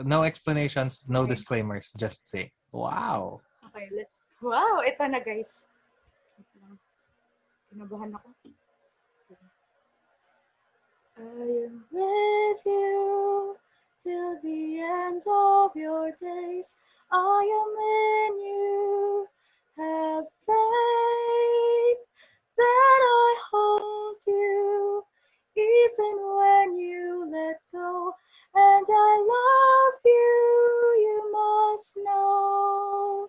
[0.00, 1.36] No explanations, no Okay.
[1.36, 1.92] disclaimers.
[1.92, 3.44] Just say, wow.
[3.68, 4.24] Okay, let's...
[4.40, 5.68] Wow, ito na guys.
[7.68, 8.32] Kinabahan ako.
[11.18, 13.58] I am with you
[14.00, 16.78] till the end of your days.
[17.12, 19.26] I am in you.
[19.76, 22.02] Have faith
[22.56, 25.04] that I hold you
[25.58, 28.14] even when you let go.
[28.54, 30.38] And I love you,
[31.04, 33.28] you must know.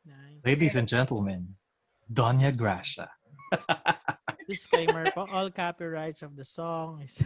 [0.05, 0.44] Nice.
[0.44, 1.57] Ladies and gentlemen,
[2.12, 3.09] Donya Gracia.
[4.49, 7.18] Disclaimer po, all copyrights of the song is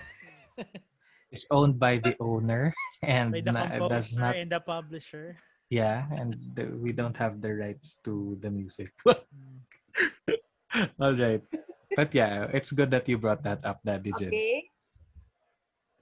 [1.31, 5.37] is owned by the owner and by the na- does not and the publisher.
[5.71, 8.91] Yeah and the, we don't have the rights to the music
[11.01, 11.43] all right
[11.95, 14.35] but yeah it's good that you brought that up daddy Jed.
[14.35, 14.66] Okay?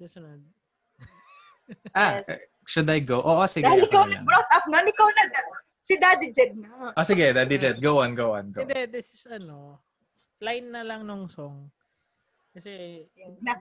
[0.01, 0.41] Susunod.
[1.93, 2.33] ah Yes.
[2.65, 4.25] should I go oo sige Dahil ikaw na lang.
[4.25, 5.23] nag-brought up nun, ikaw na,
[5.81, 6.93] si Daddy Jed na.
[6.97, 8.69] oh sige daddy Jed go on go on go on.
[8.69, 9.81] Hindi, this is ano,
[10.41, 11.69] line na lang nung song.
[12.57, 13.05] Kasi,
[13.45, 13.55] Na.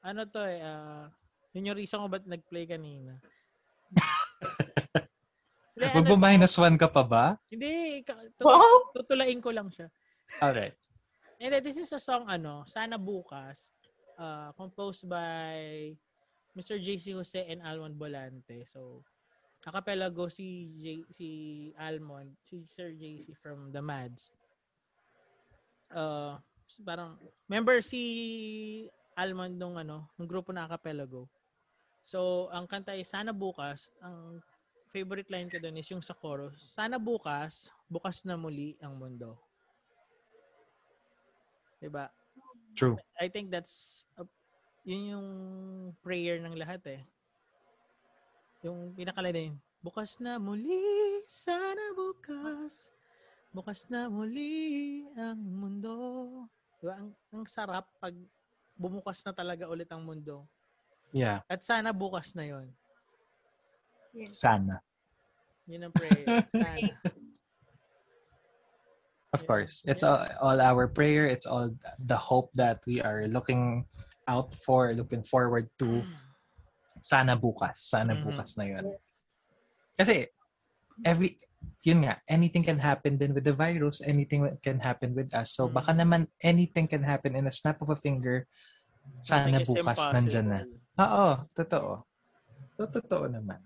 [0.00, 1.06] ano to eh, ah,
[1.52, 3.20] yun yung reason ko ba't nag-play kanina.
[5.72, 7.24] Hindi, ano, Magbo-minus one ka pa ba?
[7.48, 8.92] hindi, ka- tut- Wow!
[8.92, 9.88] tutulain ko lang siya.
[10.40, 10.76] all right
[11.42, 13.74] And then, this is a song, ano, Sana Bukas,
[14.14, 15.90] uh, composed by
[16.54, 16.78] Mr.
[16.78, 18.62] JC Jose and Almond Bolante.
[18.62, 19.02] So,
[19.66, 21.28] acapella go si, J, si
[21.74, 24.30] Almond, si Sir JC from The Mads.
[25.90, 26.38] Uh,
[26.86, 27.18] parang,
[27.50, 28.86] member si
[29.18, 31.26] Almond nung, ano, nung grupo na acapella go.
[32.06, 34.38] So, ang kanta ay Sana Bukas, ang
[34.92, 39.40] favorite line ko doon is yung sa chorus, Sana bukas, bukas na muli ang mundo.
[41.82, 42.12] Diba?
[42.72, 44.24] true I think that's uh,
[44.86, 45.28] yun yung
[46.02, 47.02] prayer ng lahat eh.
[48.62, 50.78] Yung pinakaline din, bukas na muli,
[51.26, 52.94] sana bukas,
[53.50, 55.94] bukas na muli ang mundo.
[56.78, 56.98] Diba?
[56.98, 58.14] Ang, ang sarap pag
[58.78, 60.46] bumukas na talaga ulit ang mundo.
[61.14, 62.70] yeah At sana bukas na yon
[64.12, 64.38] Yes.
[64.40, 64.80] sana
[65.70, 66.26] Yun ang prayer.
[66.44, 66.90] Sana.
[69.32, 69.48] Of Yeah.
[69.48, 69.80] course.
[69.88, 70.36] It's Yeah.
[70.44, 71.24] all, all our prayer.
[71.24, 73.88] It's all the hope that we are looking
[74.28, 76.04] out for, looking forward to.
[77.00, 77.80] Sana bukas.
[77.88, 78.22] Sana Mhm.
[78.28, 78.92] bukas na yun.
[78.92, 79.48] Yes.
[79.96, 80.28] Kasi,
[81.00, 81.40] every,
[81.80, 84.04] yun nga, anything can happen then with the virus.
[84.04, 85.56] Anything can happen with us.
[85.56, 86.00] So, baka Mhm.
[86.04, 88.44] naman anything can happen in a snap of a finger.
[89.24, 90.12] Sana bukas impossible.
[90.12, 90.60] nandyan na.
[91.00, 92.04] Oo, totoo.
[92.76, 93.64] So, totoo naman.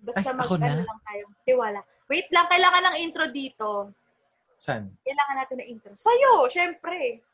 [0.00, 1.24] Basta Ay, mag ano lang tayo.
[1.44, 1.80] Tiwala.
[2.10, 3.68] Wait lang, kailangan ng intro dito.
[4.60, 4.92] San?
[5.06, 5.92] Kailangan natin ng intro.
[5.96, 7.24] Sa'yo, syempre.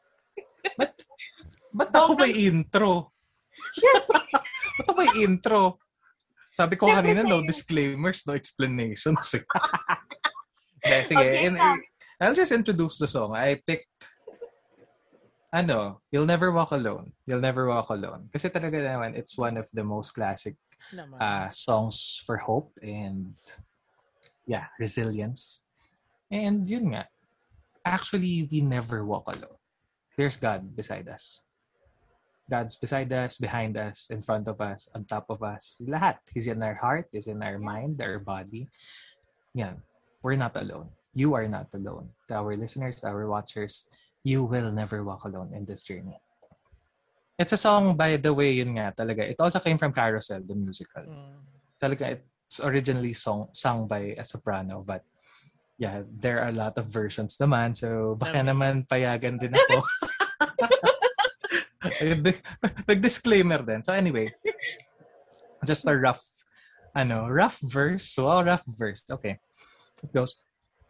[1.74, 3.10] Ba't ako may intro?
[3.74, 4.22] Syempre.
[4.76, 5.60] Ba't ako may intro?
[6.56, 9.28] Sabi ko kanina, no disclaimers, no explanations.
[10.80, 11.20] Hindi, sige.
[11.20, 11.60] Okay, in-.
[12.16, 13.36] I'll just introduce the song.
[13.36, 13.92] I picked,
[15.52, 17.12] ano, You'll Never Walk Alone.
[17.28, 18.32] You'll Never Walk Alone.
[18.32, 20.56] Kasi talaga naman, it's one of the most classic
[20.94, 21.18] Naman.
[21.20, 23.34] uh, songs for hope and,
[24.46, 25.62] yeah, resilience.
[26.30, 27.08] And yun nga,
[27.84, 29.58] actually, we never walk alone.
[30.16, 31.42] There's God beside us.
[32.48, 35.82] God's beside us, behind us, in front of us, on top of us.
[35.82, 36.22] Lahat.
[36.32, 38.68] He's in our heart, He's in our mind, our body.
[39.54, 39.82] Yan.
[40.22, 40.90] We're not alone.
[41.14, 42.10] You are not alone.
[42.28, 43.86] To our listeners, to our watchers,
[44.22, 46.18] you will never walk alone in this journey.
[47.38, 49.20] It's a song, by the way, yun nga talaga.
[49.20, 51.04] It also came from Carousel, the musical.
[51.04, 51.44] Mm.
[51.76, 55.04] Talaga, it's originally song, sung by a soprano, but
[55.76, 57.76] yeah, there are a lot of versions naman.
[57.76, 59.84] So, baka naman payagan din ako.
[62.88, 63.82] Nag-disclaimer din.
[63.84, 64.32] So anyway,
[65.64, 66.22] just a rough,
[66.94, 68.08] ano, rough verse.
[68.08, 69.04] So, a rough verse.
[69.10, 69.38] Okay.
[70.02, 70.38] It goes,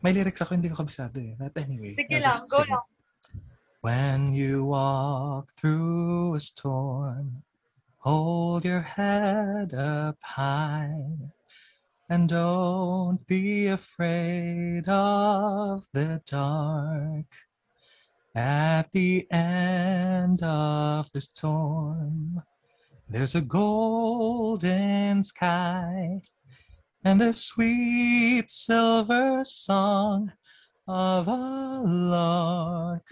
[0.03, 1.35] may lyrics ako, hindi ko kabisado eh.
[1.39, 1.93] But anyway.
[1.95, 2.71] Sige lang, just go sing.
[2.75, 2.85] lang.
[3.87, 7.45] When you walk through a storm,
[7.99, 11.07] hold your head up high
[12.09, 17.27] and don't be afraid of the dark.
[18.35, 22.43] At the end of the storm,
[23.09, 26.23] there's a golden sky
[27.05, 30.33] and a sweet silver song
[30.89, 33.09] of a lark.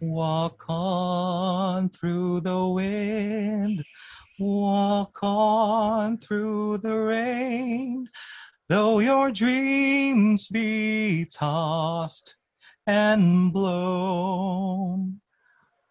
[0.00, 3.84] Walk on through the wind,
[4.38, 8.06] walk on through the rain,
[8.68, 12.36] though your dreams be tossed
[12.86, 15.20] and blown.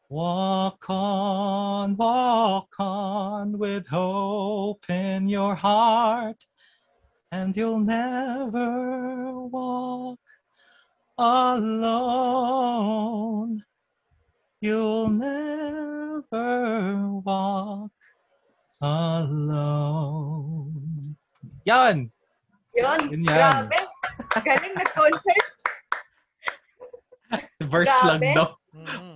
[0.10, 6.46] Walk on, walk on with hope in your heart,
[7.30, 10.20] and you'll never walk
[12.38, 13.64] alone.
[14.62, 16.50] You'll never
[17.22, 17.92] walk
[18.82, 20.74] alone.
[21.66, 22.10] Yan!
[22.78, 23.66] Yun, Yun yan.
[23.70, 23.78] grabe.
[24.38, 25.46] Galing na concert.
[27.74, 28.54] Verse lang daw.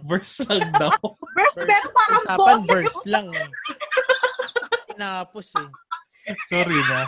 [0.03, 0.91] Verse lang daw.
[1.37, 2.65] Verse, pero parang Usapan boss.
[2.67, 3.27] verse lang.
[3.31, 3.47] eh.
[4.91, 5.69] Tinapos eh.
[6.49, 7.05] Sorry na.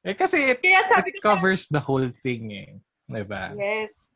[0.00, 2.80] Eh kasi it's, Kaya sabi it ko covers the whole thing eh.
[3.06, 3.52] Diba?
[3.54, 4.08] Yes.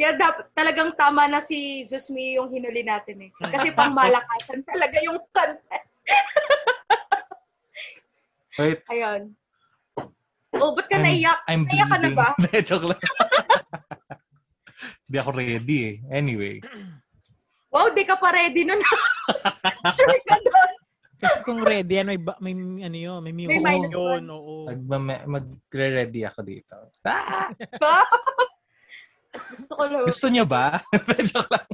[0.00, 3.30] Kaya dapat talagang tama na si Zusmi yung hinuli natin eh.
[3.36, 5.76] Kasi pang malakasan talaga yung kanta.
[8.64, 9.36] Wait, Ayun.
[10.56, 11.40] Oh, ba't ka I'm, naiyak?
[11.44, 12.28] I'm Naiyak ka na ba?
[12.40, 13.00] Hindi, joke lang.
[15.04, 15.96] Hindi ako ready eh.
[16.08, 16.64] Anyway.
[17.68, 18.80] Wow, di ka pa ready nun.
[19.92, 20.70] sure ka doon.
[21.20, 22.54] Kasi kung ready, ano, may, may
[22.88, 24.00] ano yun, may, May minus yun.
[24.00, 24.26] one.
[24.32, 24.64] Oo.
[24.64, 24.80] Mag,
[25.28, 26.88] magre-ready ako dito.
[27.04, 27.52] Ah!
[29.30, 30.04] Gusto ko lang.
[30.06, 30.82] Gusto niyo ba?
[31.30, 31.68] joke lang.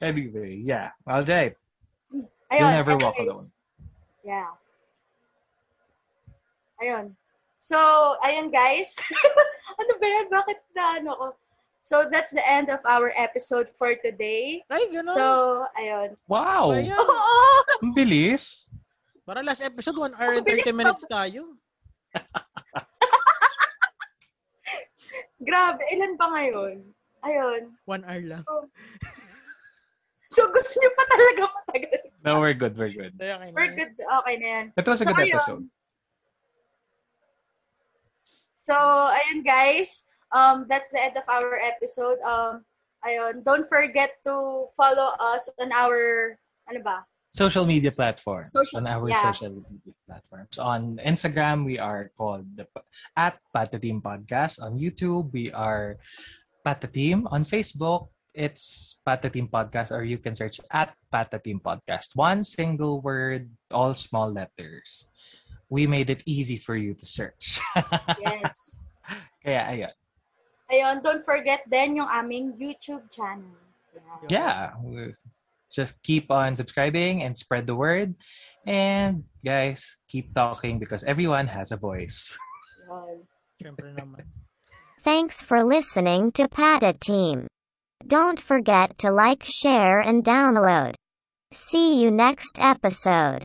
[0.00, 0.90] anyway, yeah.
[1.04, 1.54] All right.
[2.50, 3.36] Ayun, You'll never walk anyways.
[3.36, 3.48] alone.
[4.24, 4.50] Yeah.
[6.80, 7.06] Ayun.
[7.60, 7.76] So,
[8.24, 8.96] ayun guys.
[9.80, 10.26] ano ba yan?
[10.32, 11.26] Bakit na ano ko?
[11.80, 14.60] So, that's the end of our episode for today.
[14.68, 15.16] Ay, gano'n.
[15.16, 15.26] So,
[15.80, 16.12] ayun.
[16.28, 16.76] Wow!
[16.76, 16.92] Ayan.
[16.92, 17.24] Oo!
[17.80, 18.68] Ang bilis.
[19.24, 21.56] Para last episode, 1 hour and Ang bilis 30 minutes tayo.
[25.40, 26.76] Grabe, ilan pa ngayon?
[27.24, 27.62] Ayun.
[27.88, 28.42] 1 hour lang.
[28.44, 28.52] So,
[30.28, 32.00] so gusto niyo pa talaga matagal.
[32.20, 32.76] No, we're good.
[32.76, 33.16] We're good.
[33.16, 33.96] Kayo na We're good.
[33.96, 34.64] Okay na yan.
[34.76, 35.36] That was a So, good ayun.
[35.36, 35.64] episode.
[38.60, 38.76] So,
[39.08, 40.04] ayun guys.
[40.30, 42.20] Um, that's the end of our episode.
[42.20, 42.62] Um,
[43.08, 43.40] ayun.
[43.44, 46.36] Don't forget to follow us on our,
[46.68, 47.08] ano ba?
[47.30, 48.50] Social media platforms.
[48.50, 49.30] Social- on our yeah.
[49.30, 50.58] social media platforms.
[50.58, 52.66] On Instagram, we are called the,
[53.16, 54.58] at Patateam Podcast.
[54.62, 55.96] On YouTube, we are
[56.66, 57.30] Patateam.
[57.30, 62.14] On Facebook, it's Patateam Podcast, or you can search at Patateam Podcast.
[62.14, 65.06] One single word, all small letters.
[65.70, 67.62] We made it easy for you to search.
[68.18, 68.78] Yes.
[69.42, 69.94] Kaya, ayun.
[70.70, 73.54] Ayun, don't forget then yung aming YouTube channel.
[74.30, 74.74] Yeah.
[74.82, 75.14] Yeah.
[75.72, 78.14] Just keep on subscribing and spread the word.
[78.66, 82.36] And guys, keep talking because everyone has a voice.
[85.02, 87.46] Thanks for listening to Pata Team.
[88.06, 90.94] Don't forget to like, share, and download.
[91.52, 93.44] See you next episode.